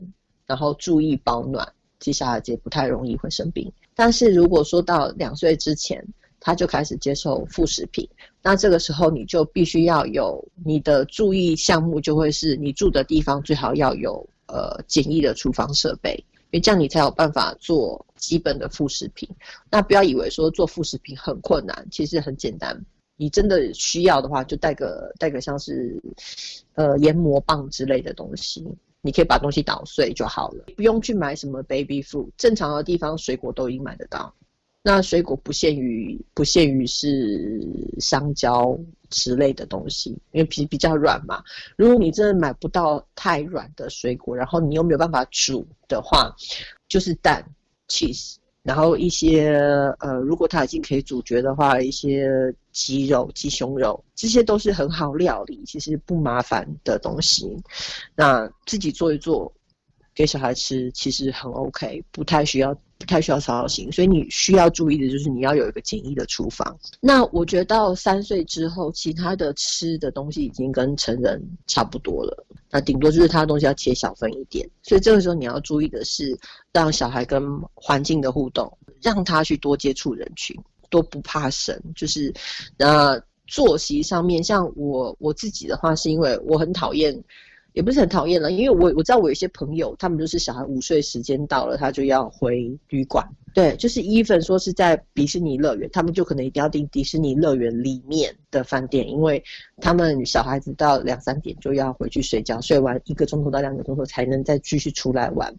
[0.46, 3.70] 然后注意保暖，接下来就不太容易会生病。
[3.94, 6.02] 但是如果说到两岁之前，
[6.40, 8.08] 他就开始接受副食品，
[8.40, 16.14] 那这个时候你就必须要有你的注意项目，就会是你住的地方最好要有呃简易的厨房设备，
[16.50, 19.28] 因为这样你才有办法做基本的副食品。
[19.68, 22.80] 那不要以为说做副食品很困难，其实很简单。
[23.18, 26.00] 你真的需要的话，就带个带个像是，
[26.74, 28.64] 呃研磨棒之类的东西，
[29.02, 34.32] 你可以把东西捣碎就好了，不用去买什么 baby food，正常的地方水果都已经买得到。
[34.80, 37.60] 那水果不限于不限于是
[37.98, 38.78] 香蕉
[39.10, 41.42] 之类的东西，因为皮比较软嘛。
[41.76, 46.32] 如果你真的买不到太软的水果，然后你又没有办法煮的话，
[46.88, 47.44] 就是蛋、
[47.88, 48.36] cheese。
[48.68, 49.48] 然后一些
[50.00, 52.28] 呃，如果它已经可以咀嚼的话，一些
[52.70, 57.56] 鸡肉、鸡胸肉，这些都是很好料理，其实不麻烦的东西。
[58.14, 59.50] 那自己做一做，
[60.18, 63.92] 给小孩吃，其实很 OK，不太需要不太需要操心。
[63.92, 66.76] 所以你需要注意的就是你要有一个简易的厨房。
[67.00, 72.44] 那我觉得到三岁之后，其他的吃的东西已经跟成人差不多了。
[72.68, 74.68] 那顶多就是他的东西要切小份一点。
[74.82, 76.36] 所以这个时候你要注意的是，
[76.72, 77.40] 让小孩跟
[77.74, 80.56] 环境的互动，让他去多接触人群，
[80.90, 81.80] 多不怕生。
[81.94, 82.34] 就是
[82.78, 87.22] 呃，作息上面，像我我自己的话，是因为我很讨厌。
[87.78, 93.24] 也不是很讨厌了，因为我我知道我有些朋友，他们就是小孩午睡时间到了，他就要回旅馆。
[93.54, 99.40] 对，就是 even 说是在迪士尼乐园，他们就可能一定要订迪士尼乐园里面的饭店，因为
[99.80, 105.54] 他们小孩子到两三点就要回去睡觉，睡完一个钟头到两个钟头才能再继续出来玩。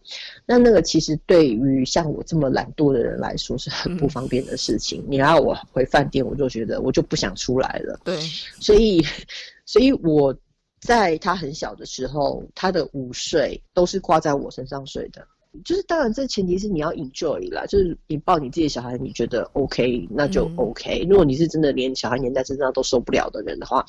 [0.46, 5.02] 那那个其实对于像我这么懒惰的人来说是很不方便的事情。
[5.04, 7.98] 嗯、你要我回饭店，我就觉得我就不想出来了。
[8.04, 8.20] 对，
[8.60, 9.02] 所以，
[9.66, 10.36] 所以我。
[10.80, 15.26] 在他很小的时候，他的午睡都是挂在我身上睡的。
[15.66, 21.04] 就是当然，这前提是你要 enjoy 啦，就是你抱你自己的小孩，你觉得 OK，那就 OK。
[21.10, 23.84] 如果你是真的连小孩黏在身上都受不了的人的话，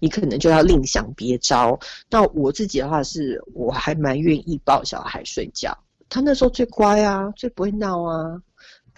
[0.00, 1.78] 你可能就要另想别招。
[2.08, 5.76] 那我自己的话是，我还蛮愿意抱小孩睡觉。
[6.08, 8.40] 他那时候最乖啊，最不会闹啊。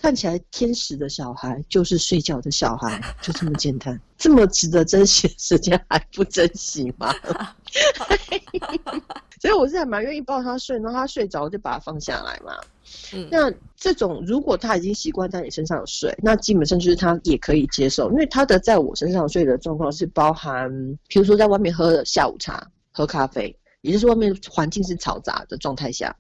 [0.05, 7.11] 看起来天使的小孩就是睡觉的小孩，就这么简单， 这么值得珍惜的时间还不珍惜吗？
[9.41, 12.53] 所以我是还蛮愿意抱他睡，然后他睡着就把他放下来嘛。
[13.15, 20.71] 嗯，那这种如果他已经习惯在你身上睡，那基本上就是他也可以接受，因为他的在我身上睡的状况是包含，
[21.09, 26.15] 比如说在外面喝下午茶、喝咖啡，也就是外面环境是嘈杂的状态下。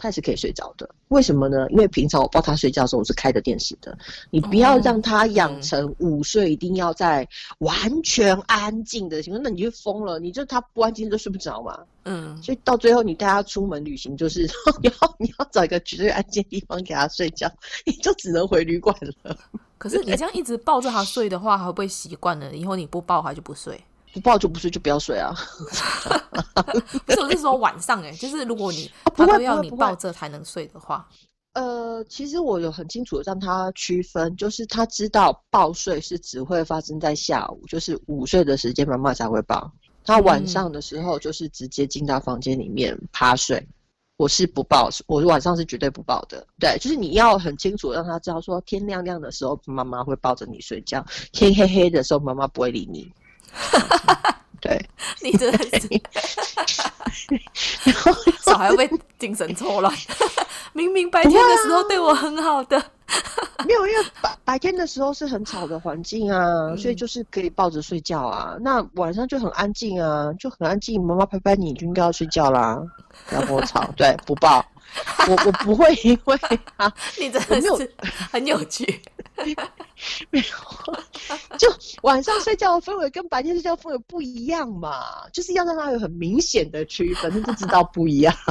[0.00, 1.68] 他也是可以睡着的，为什么呢？
[1.68, 3.96] 因为平常我抱他睡觉的时候，我是开着电视的。
[4.30, 7.28] 你不要让他养成午睡一定要在
[7.58, 10.18] 完全安静的情况，那你就疯了。
[10.18, 11.78] 你就他不安静都睡不着嘛。
[12.04, 14.48] 嗯，所以到最后你带他出门旅行，就是
[14.82, 17.46] 你要你要找一个绝对安静的地方给他睡觉，
[17.84, 19.36] 你就只能回旅馆了。
[19.76, 22.56] 可是你这样一直抱着他睡的话，他会不会习惯了？
[22.56, 23.78] 以后你不抱他就不睡。
[24.12, 25.34] 不抱就不睡，就不要睡啊！
[27.06, 31.08] 不是，我是说晚上哎、欸， 就是如果你他都要你抱着才能睡的话，
[31.54, 39.70] 呃，其实我有很清楚的让他区分，就是他知道抱睡是只会发生在下午，就是午睡的时间妈妈才会抱。
[40.04, 43.68] 他晚上的时候就是直接进到房间里面趴睡，嗯、
[44.16, 46.44] 我是不抱，我晚上是绝对不抱的。
[46.58, 53.12] 对，就是你要很清楚让他知道，说天亮亮的时候妈妈会抱着你睡觉，天黑黑的时候妈妈不会理你。
[54.60, 54.88] 对，
[55.22, 55.88] 你真的是，
[57.84, 59.92] 然 后小孩会被精神错乱。
[60.72, 62.78] 明明白天的时候对我很好的，
[63.66, 68.56] 没有，因为白白天的时候是很吵的环境啊，嗯，所以就是可以抱着睡觉啊。
[68.60, 71.02] 那晚上就很安静啊，就很安静。
[71.02, 72.78] 妈妈拍拍你，就应该要睡觉啦，
[73.28, 73.88] 不要跟我吵。
[73.96, 74.64] 对，不抱。
[75.28, 76.38] 我我不会因为
[76.76, 77.94] 啊，你真的是
[78.30, 79.00] 很有趣。
[80.30, 80.48] 没有，就
[82.02, 88.34] 晚上睡觉的氛围跟白天睡觉氛围不一样嘛， 就是要让他有很明显的区分，就知道不一样。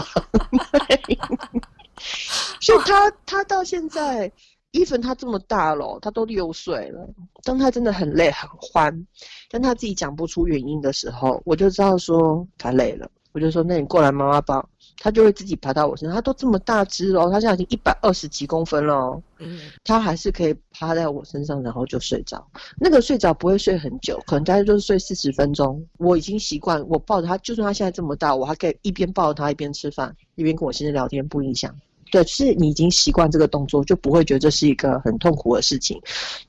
[2.62, 4.32] 所以他他到现在
[4.72, 7.08] ，even 他这么大了，他都六岁了。
[7.44, 9.06] 当他真的很累很欢，
[9.50, 13.10] 但他自己讲不出原因的时候，我就知道说他累了。
[13.32, 14.68] 我就说，那你过来，妈妈抱。
[15.00, 16.14] 他就会自己爬到我身上。
[16.14, 19.20] 他都这么大只了，他现在已经一百二十几公分了。
[19.40, 22.46] 嗯，他还是可以趴在我身上，然后就睡着。
[22.78, 25.84] 那个睡着不会睡很久，可能大概就是睡四十分钟。
[25.98, 31.74] 我已经习惯，我抱着他，就算他现在这么大，我还可以一边抱着他一边吃饭，一边跟我先生聊天，不影响。
[32.12, 36.02] 对，是你已经习惯这个动作，就不会觉得这是一个很痛苦的事情。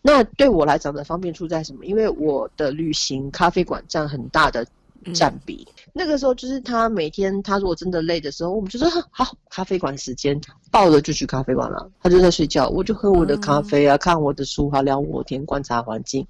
[0.02, 1.84] 那对我来讲的方便处在什么？
[1.84, 4.66] 因为我的旅行咖啡馆占很大的。
[5.14, 10.40] 占比，那个时候就是他每天，他如果真的累的时候，我们就说好，咖啡馆时间，
[10.70, 11.90] 抱着就去咖啡馆了。
[12.02, 16.26] 他就在睡觉，我就喝我的咖啡啊，看我的书啊，聊我天，观察环境。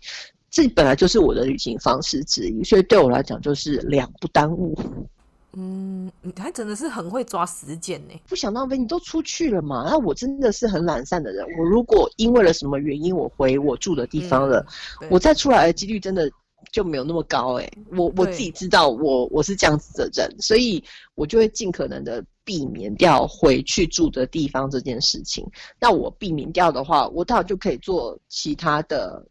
[0.51, 4.79] 这本来就是我的旅行方式之一，所以对我来讲就是两不耽误。
[5.53, 9.85] 嗯，你还真的是很会抓时间呢，不想浪费，你都出去了嘛。
[9.89, 14.65] 那我真的是很懒散的人，我如果因为了什么原因我回我住的地方了，
[15.03, 16.31] 嗯、我再出来的几率真的。
[16.73, 20.83] 就没有那么高哎、欸，我我自己知道我我是这样子的人，所以
[21.17, 25.45] 我就会尽可能的避免掉回去住的地方这件事情。
[25.81, 29.25] 那我避免掉的话，我当然就可以做其他的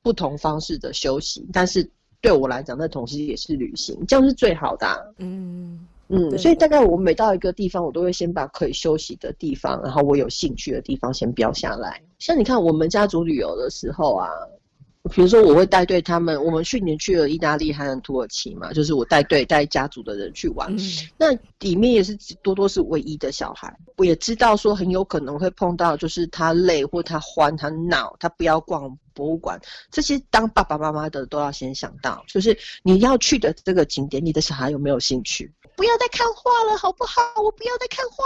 [0.00, 1.44] 不同方式的休息。
[1.52, 4.96] 但是对我来讲，那同时也是旅行，这样是最好的、啊。
[5.18, 12.00] 嗯嗯，所以大概我每到一个地方，我都会先把可以休息的地方，然后我有兴趣的地方先标下来。
[12.20, 14.28] 像你看，我们家族旅游的时候啊。
[15.10, 20.80] 比如说我会带队他们，我们去年去了意大利和土耳其嘛，就是我带队带家族的人去玩，嗯、
[21.16, 35.52] 那里面也是多多是唯一的小孩，我也知道说很有可能会碰到，就是他累或他欢他闹，他不要逛博物馆，这些当爸爸妈妈的都要先想到，就是你要去的这个景点，你的小孩有没有兴趣？
[35.76, 37.20] 不要再看画了，好不好？
[37.42, 38.24] 我不要再看画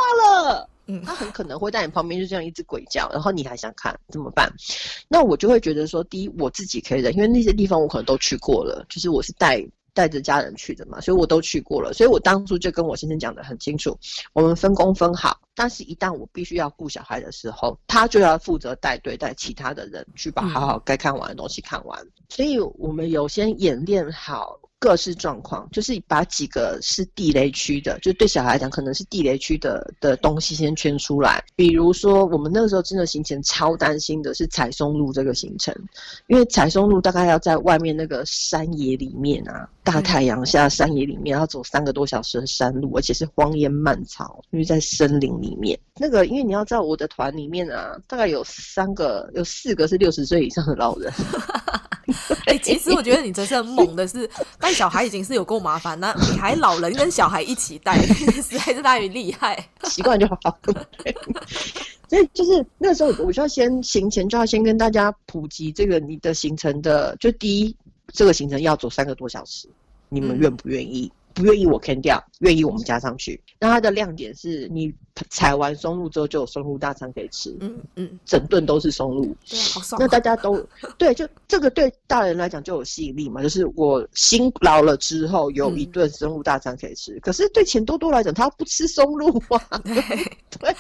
[0.48, 0.68] 了。
[0.90, 4.52] 嗯，他很可能会在你旁边就这样一直鬼叫，然后你还想看怎么办？
[5.08, 13.96] 那我就会觉得说，第一我自己可以忍，因为那些地方我可能都去过了，就是我是带带着家人去的嘛，所以我都去过了，所以我当初就跟我先生讲的很清楚，
[14.32, 15.38] 我们分工分好。
[15.54, 22.00] 但是，一旦我必须要顾小孩的时候，他就要负责带队带其他的人去把好好该看完的东西看完。
[22.02, 24.58] 嗯、所以我们有先演练好。
[24.80, 31.44] 各式状况，就是把几个是地雷区的，就对小孩来讲可能是地雷区的的东西先圈出来。
[31.54, 35.74] 比如说，我们那个时候真的行程超担心的是采松路这个行程，
[36.28, 45.78] 因为采松路大概要在外面那个山野里面啊，大太阳下山野里面要走三个多小时的山路，而且是荒烟蔓草，因为在森林里面。
[45.96, 51.12] 那个，因为你要知道我的团里面啊，大概有三个，有四个是六十岁以上的老人。
[52.46, 59.68] 哎、欸，其实我觉得你真是很猛的是，带小孩已经是有够麻烦，那你还老人跟小孩一起带， 实在是太厉害。
[59.84, 60.58] 习惯就好。
[62.08, 67.76] 所以就是那时候，我就要先行前就要先跟大家普及这个你的行程的，就第一，
[68.12, 69.68] 这个行程要走三个多小时，
[70.08, 71.10] 你们愿不愿意？
[71.14, 73.40] 嗯不愿意我 can 掉，愿意我们加上去。
[73.58, 74.92] 那它的亮点是你
[75.28, 80.00] 采完松露之后就有松露大餐可以吃，嗯嗯，整顿都是松露，对，好爽。
[80.00, 80.66] 那大家都
[80.98, 87.12] 对，就这个对大人来讲就有吸引力嘛，就是我辛劳了之后有一顿松露大餐可以吃。
[87.14, 89.94] 嗯、可是对钱多多来讲，他不吃松露啊， 对
[90.58, 90.76] 对，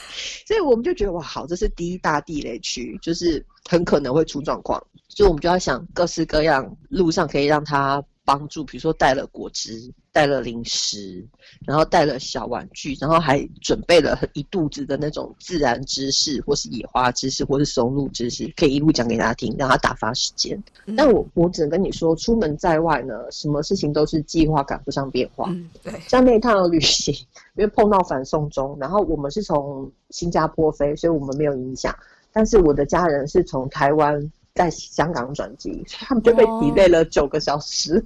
[0.46, 8.02] 所以我们就觉得哇，好，这是第一大地雷区，就是很可能会出状况，所以我们就要想各式各样路上可以让他。
[8.30, 11.26] 帮助，比如说带了果汁，带了零食，
[11.66, 20.56] 然后带了小玩具，然后还准备了一肚子的那种自然知识，或是野花知识，或是松露知识，可以一路讲给大家听，让他打发时间。
[20.86, 25.50] 嗯、但我我只能跟你说，出门在外呢，什么事情都是计划赶不上变化。
[25.50, 27.12] 嗯、对，像那一趟旅行，
[27.56, 31.92] 因为碰到反送中，然后我们是从新加坡飞，所以我们没有影响。
[32.32, 34.30] 但是我的家人是从台湾。
[34.54, 38.04] 在香港转机，所以他们就被 delay 了九个小时，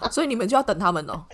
[0.00, 1.24] 哦、所以你们就要等他们哦。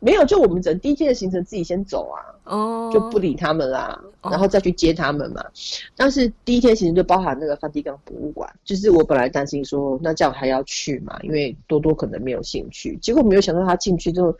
[0.00, 5.40] 没有，就我们整第一天的行程自己先走啊，哦，就不理他们啦，然后再去接他们嘛。
[5.42, 5.50] 哦、
[5.96, 12.96] 但是第一天行程就包含那个梵蒂冈博物馆，就是我本来担心说，那这样还要去嘛，因为多多可能没有兴趣。
[13.02, 14.36] 结果没有想到他进去之后，哦，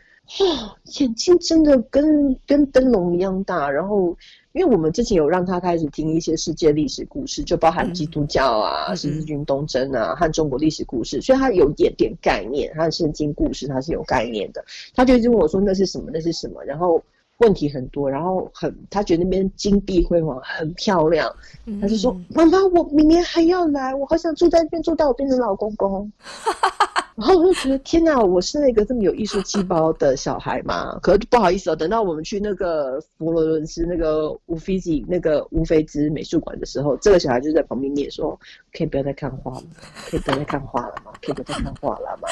[0.99, 4.15] 眼睛真的跟跟灯笼一样大，然后。
[4.53, 14.63] 因为我们之前有让他开始听一些世界历史故事，就包含基督教啊、十字军东征啊和中国历史故事，所以他有一点点概念，他的圣经故事他是有概念的。
[14.95, 16.09] 他就一直问我说：“那是什么？
[16.11, 17.01] 那是什么？”然后
[17.37, 21.33] 问题很多，然后很他觉得那边金碧辉煌，很漂亮。
[21.79, 26.11] 他就说：“妈妈，我明年还要来，我好想住在那边，住到我变成老公公。”
[27.19, 30.97] 然后我就觉得天哪，我是那个这么有艺术细胞的小孩吗？
[31.03, 38.39] 可不好意思哦，等到我们去那个佛罗伦斯那个乌菲兹那个乌菲兹美术馆的时候，这个小孩就在旁边念说
[38.71, 39.63] ：“可以不要再看画了，
[40.09, 41.11] 可以不要再看画了吗？
[41.21, 42.29] 可以不要再看画了吗？”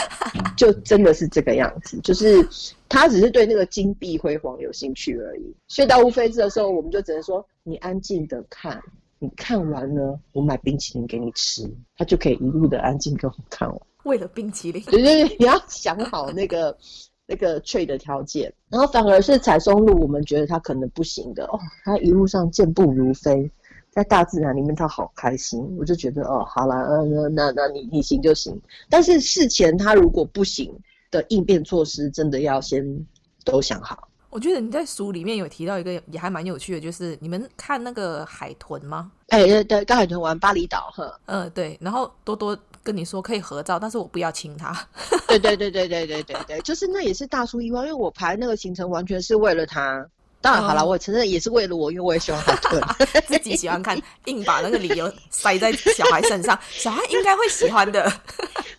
[0.56, 2.48] 就真的是这个样子，就是
[2.88, 5.54] 他只是对那个金碧辉煌有兴趣而已。
[5.68, 8.82] 所以到乌菲兹的时候，我们就只能说：“你安静的看，
[9.20, 13.78] 你看完了，我买冰淇淋给你吃。”他就可以一路的安静跟我看完。
[14.08, 16.76] 为了冰淇淋，对对对，你要想好那个
[17.30, 21.60] 那个 trade 的条件，然后反而是采松露，我们觉得它可能不行的哦。
[21.84, 23.52] 它一路上健步如飞，
[23.92, 25.60] 在大自然里面，他好开心。
[25.78, 28.58] 我就觉得哦，好了，嗯，那那你你行就行。
[28.90, 30.74] 但是事前他如果不行
[31.12, 33.06] 的应变措施，真的要先
[33.44, 34.08] 都想好。
[34.30, 39.12] 我觉得你在书里面有提到一个也还蛮有趣的，就是你们看那个海豚吗？
[39.30, 42.58] 哎，对对，跟海豚玩巴厘岛，呵，嗯，对，然后多多。
[42.88, 44.74] 跟你说可以合照，但是我不要亲他。
[45.28, 50.08] 对对对对对对对对，就是那也是大出意外，因为我排那个行程完全是为了他。
[50.40, 52.82] 当然好了，我承认也是为了我，因为我也喜欢海豚，
[53.28, 58.10] 自己喜欢看，硬把那个理由塞在小孩身上， 小孩应该会喜欢的。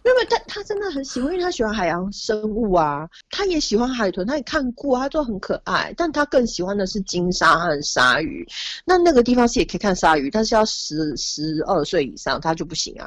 [0.04, 5.92] 因为他他真的很喜欢，因为他喜欢海洋生物啊，他也喜欢海豚，他也看过，他都很可爱。
[5.96, 8.46] 但他更喜欢的是金鲨和鲨鱼。
[8.86, 13.06] 那那个地方是也可以看鲨鱼，但是要十十二岁以上他就不行啊。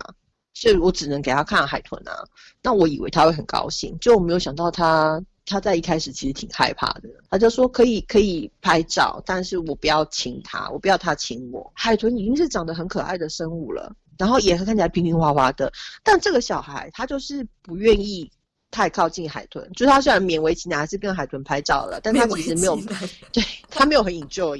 [0.62, 2.24] 所以我只能给他看海豚啊，
[2.62, 11.72] 那我以为他会很高兴，就我没有想到他他在一开始其实挺害怕的，他就说可以可以拍照，但是我不要亲他，我不要他亲我。
[11.74, 13.92] 海豚已经是长得很可爱的生物了。
[14.20, 15.74] 然后也是看起来平平滑滑的。
[16.04, 18.32] 但这个小孩他就是不愿意
[18.72, 22.76] 太靠近海豚，就是他虽然勉为其难还是跟海豚拍照了，但他其实没有，
[23.32, 24.60] 对，他没有很 enjoy。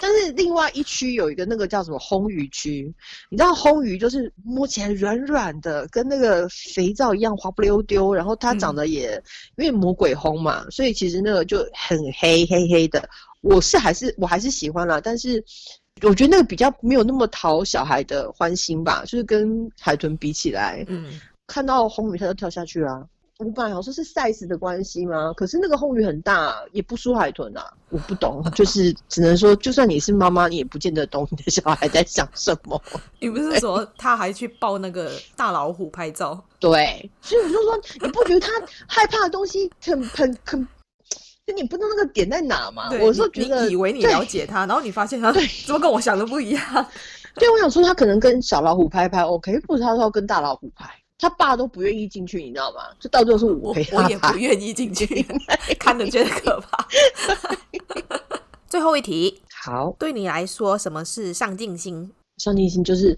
[0.00, 2.94] 但是另外一区有一个那个叫什么烘鱼区，
[3.28, 9.22] 你知道烘鱼就是摸起来软软的，跟那个肥皂一样滑不溜丢，然后它长得也、嗯、
[9.58, 13.06] 因为魔鬼烘嘛，所以其实那个就很黑黑黑的。
[13.40, 15.44] 我是还是我还是喜欢啦，但是
[16.02, 23.04] 我觉得那个比较没有那么讨小孩的欢心吧，就是跟海豚比起来，嗯，看到红鱼它就跳下去啊。
[23.38, 25.32] 我本来想说是 size 的关系吗？
[25.36, 27.72] 可是那个后鱼很大，也不输海豚啊。
[27.88, 32.80] 我不懂，就是 只能说，就算你是妈妈，你也不见得懂你的小孩在想什么。
[33.18, 36.40] 你不是说他还去抱那个大老虎拍照？
[36.60, 38.48] 对，所以我就说，你不觉得他
[38.86, 40.68] 害怕的东西很很很，
[41.46, 42.90] 就你不知道那个点在哪吗？
[43.00, 46.86] 我是觉得你以为你了解他，然后你发现他对怎么跟我想的不一样？
[47.34, 50.88] 对，我想说他可能跟小老虎拍拍 OK，或者他说要跟大老虎拍。
[51.22, 52.80] 他爸都不愿意进去，你知道吗？
[52.98, 55.06] 就到最后是我陪他我，我也不愿意进去，
[55.78, 56.88] 看着觉得可怕。
[58.68, 62.10] 最后一题，好，对你来说，什么是上进心？
[62.38, 63.16] 上进心就是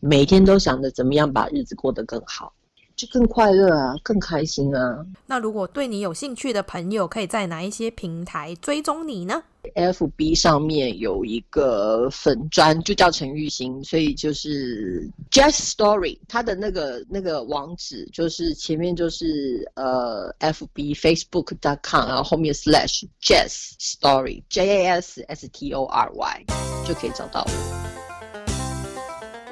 [0.00, 2.54] 每天都想着怎么样把日子过得更好。
[2.96, 5.04] 就更快乐啊，更开心啊。
[5.26, 9.42] 那如果对你有兴趣的朋友，可以在哪一些平台追踪你呢
[9.74, 25.72] ？FB 上面有一个粉砖，就叫陈玉欣，所以就是 Jazz Story，它的那个那个网址就是前面就是呃 FB Facebook dot com，然后后面 Slash Jazz Story J A S S T
[25.72, 26.44] O R Y
[26.86, 27.52] 就可以找到我。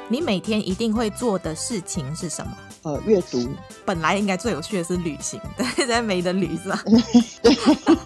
[0.09, 2.53] 你每天一定会做的事情是什么？
[2.83, 3.47] 呃，阅读。
[3.85, 6.83] 本来应该最有趣的是旅行，但 现在没得旅是吧？
[7.43, 7.53] 对，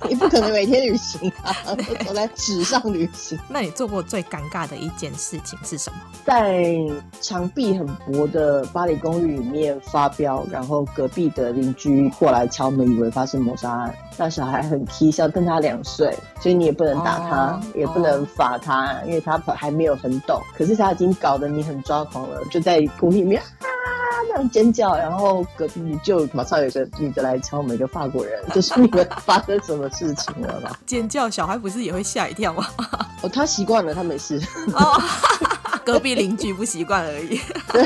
[0.08, 1.54] 你不可能每天旅行啊，
[2.06, 3.38] 都在纸上旅行。
[3.48, 5.98] 那你做过最尴尬的一件事情是什么？
[6.24, 6.74] 在
[7.20, 13.94] 墙壁很薄的巴黎公寓里面发飙，然后隔壁的邻居过来敲门，以为发生谋杀案。
[14.16, 20.40] 那小孩很皮笑，跟他两岁，所以你也不能打他，哦、也不能罚他，哦、因为他还没有很懂。
[20.56, 23.40] 可是他已经搞得你很抓狂了，就在公寓里面。
[24.50, 30.78] 尖叫，然后隔壁就马上有个女的来敲门，一个法国人，就说你们发生什么事情了吧？
[30.86, 32.66] 尖叫，小孩不是也会吓一跳吗？
[33.22, 34.40] 哦，他习惯了，他没事。
[34.74, 35.00] 哦，
[35.84, 37.38] 隔壁邻居不习惯而已。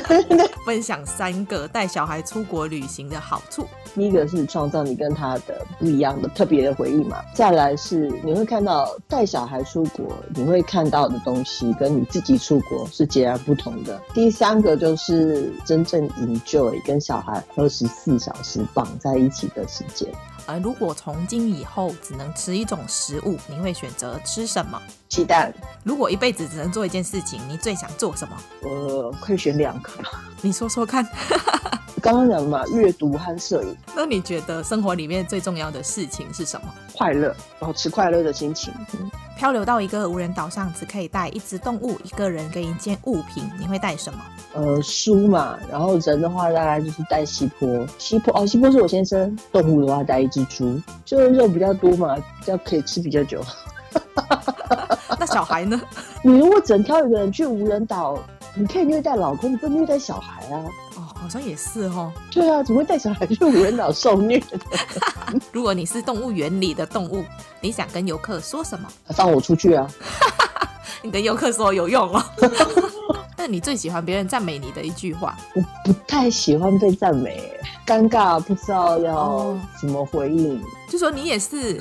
[0.64, 3.66] 分享三个带小孩出国旅行的好处。
[3.94, 7.16] 第一个是创造你跟他的不一样的特别的回忆嘛。
[7.34, 14.00] 再来是你会看到带小孩出国，你会看到的东西跟你自己出国是截然不同的。
[14.14, 20.08] 第三个就是真正 enjoy 跟小孩二十四小时绑在一起的时间。
[20.48, 24.80] 而如果从今以后只能吃一种食物，你会选择吃什么？
[25.06, 25.52] 鸡蛋。
[25.84, 28.34] 如果一辈子只能做一件事情，你最想做什么？
[28.62, 29.90] 我可以选两个。
[30.40, 31.06] 你说说看。
[32.00, 33.76] 刚刚讲嘛，阅读和摄影。
[33.94, 36.66] 那你觉得生活里面最重要的事情是什么？
[36.96, 38.72] 快乐，保持快乐的心情。
[38.94, 39.10] 嗯。
[39.38, 44.18] 漂流到一个无人岛上，只可以带一只动物、一个人跟一件物品，你会带什么？
[44.52, 45.56] 呃，书嘛。
[45.70, 47.86] 然后人的话，大概就是带西坡。
[47.98, 49.38] 西坡哦，西坡是我先生。
[49.52, 53.40] 动物的话，带一只猪，就是肉比较多嘛，比较可以吃比较久。
[55.20, 55.80] 那小孩呢？
[56.24, 58.18] 你如果整挑一个人去无人岛，
[58.56, 60.64] 你可以虐待老公，你不能虐待小孩啊。
[61.20, 62.12] 好像也是哦。
[62.30, 64.58] 对啊，怎么会带小孩去无人岛受虐的？
[65.52, 67.24] 如果你是动物园里的动物，
[67.60, 68.88] 你想跟游客说什么？
[69.08, 69.86] 放我出去啊！
[71.02, 72.24] 你跟游客说有用哦。
[73.38, 75.38] 那你最喜欢别人赞美你的一句话？
[75.54, 77.40] 我不太喜欢被赞美，
[77.86, 80.60] 尴尬，不知道要怎么回应。
[80.60, 81.78] 哦就说你也是。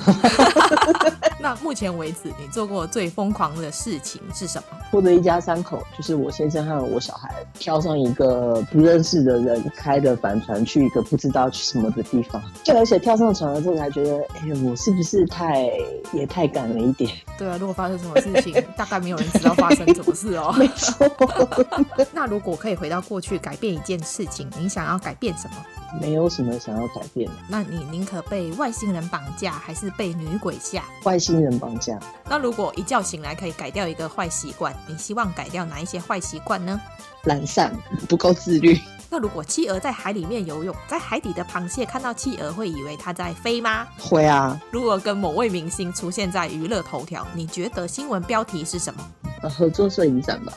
[1.40, 4.78] 那目前为止，你做过最疯狂的事情是什么？
[4.90, 12.42] 或者一家三口，就是我先生和我小孩，跳上一个不认识的人开的帆船，去一个不知道去什么的地方。
[12.62, 15.70] 就而且跳上船了之后，才觉得，哎、欸，我是不是太
[16.12, 17.10] 也太赶了一点？
[17.38, 20.52] 对啊，如果发生什么事情，大概没有人知道发生什么事哦。
[20.58, 21.08] 没错。
[22.12, 25.56] 那如果可以回到过去改变一件事情，你想要改变什么？
[26.00, 27.34] 没有什么想要改变的。
[27.48, 30.84] 那你宁可被外星人绑架，还是被女鬼吓？
[31.04, 31.98] 外星人绑架。
[32.28, 36.78] 那如果一觉醒来可以改掉一个坏习惯，你希望改掉哪一些坏习惯呢？
[37.24, 37.74] 懒散，
[38.08, 38.78] 不够自律。
[39.10, 43.86] 那如果企鹅在海里面游泳，在海底的螃蟹看到企鹅会以为它在飞吗？
[43.98, 44.60] 会啊。
[44.70, 49.02] 如果跟某位明星出现在娱乐头条，你觉得新闻标题是什么？
[49.48, 50.52] 合作摄影展吧。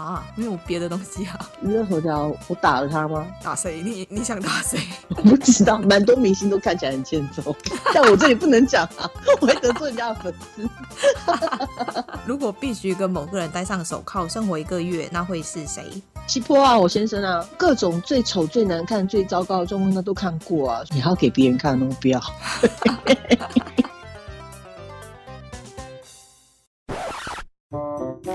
[0.00, 1.38] 啊，没有别的东西啊。
[1.62, 3.26] 娱乐头条，我打了他吗？
[3.42, 3.82] 打谁？
[3.82, 4.78] 你你想打谁？
[5.16, 7.54] 我不知道，蛮多明星都看起来很欠揍，
[7.94, 10.68] 但我这里不能讲啊，我会得罪人家的粉丝。
[12.26, 15.84] 如果必须跟某个人戴上手铐生活一个月，那会是谁？
[16.26, 20.82] 西坡啊，我先生啊，各种最丑、最难看、最糟糕的状况他都看过啊。
[20.90, 22.20] 你还要给别人看哦，不要。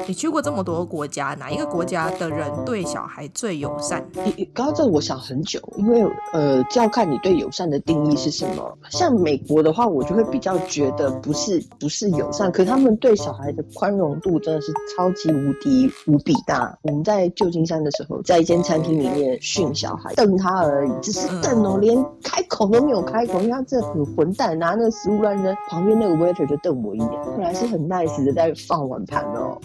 [0.08, 4.06] 你去过这么多国家，哪一个国家的人对小孩最友善？
[4.36, 8.78] 你刚刚这我想很久，因为呃，就要看你对友善的定义是什么。
[8.90, 16.78] 像美国的话，我就会比较觉得不是不是友善，可是他们对小孩的宽容度真的是超级无敌无比大。
[16.84, 29.58] 我们在旧金山的时候，在一间餐厅里面训小孩，瞪他而已，只是瞪哦，连开口都没有开口，因为他这很混蛋，拿那个食物乱扔，旁边那个 waiter 就瞪我一眼，后来是很 nice 的在放碗盘哦。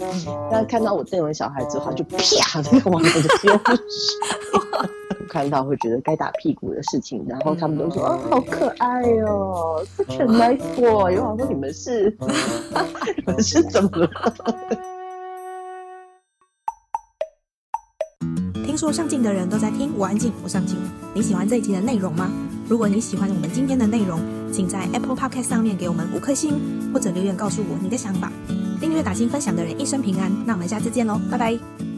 [0.51, 2.19] 他看到我这种小孩之后，他就啪，
[2.63, 3.83] 这个碗盘就丢出去。
[5.29, 10.27] 看到会觉得该打屁股的事情，然后他们都说：“哦，好可爱哦，such a
[10.57, 12.11] nice boy。”有好多你们是，
[13.17, 14.11] 你们是怎么了？
[18.67, 20.77] 听说上镜的人都在听，我安静，我上镜。
[21.15, 22.29] 你喜欢这一集的内容吗？
[22.69, 24.19] 如果你喜欢我们今天的内容，
[24.53, 26.61] 请在 Apple Podcast 上面给我们五颗星，
[26.93, 28.33] 或者留言告诉我你的想法。
[28.81, 30.33] 订阅、打新、分享的人一生平安。
[30.47, 31.90] 那我们下次见喽，拜拜。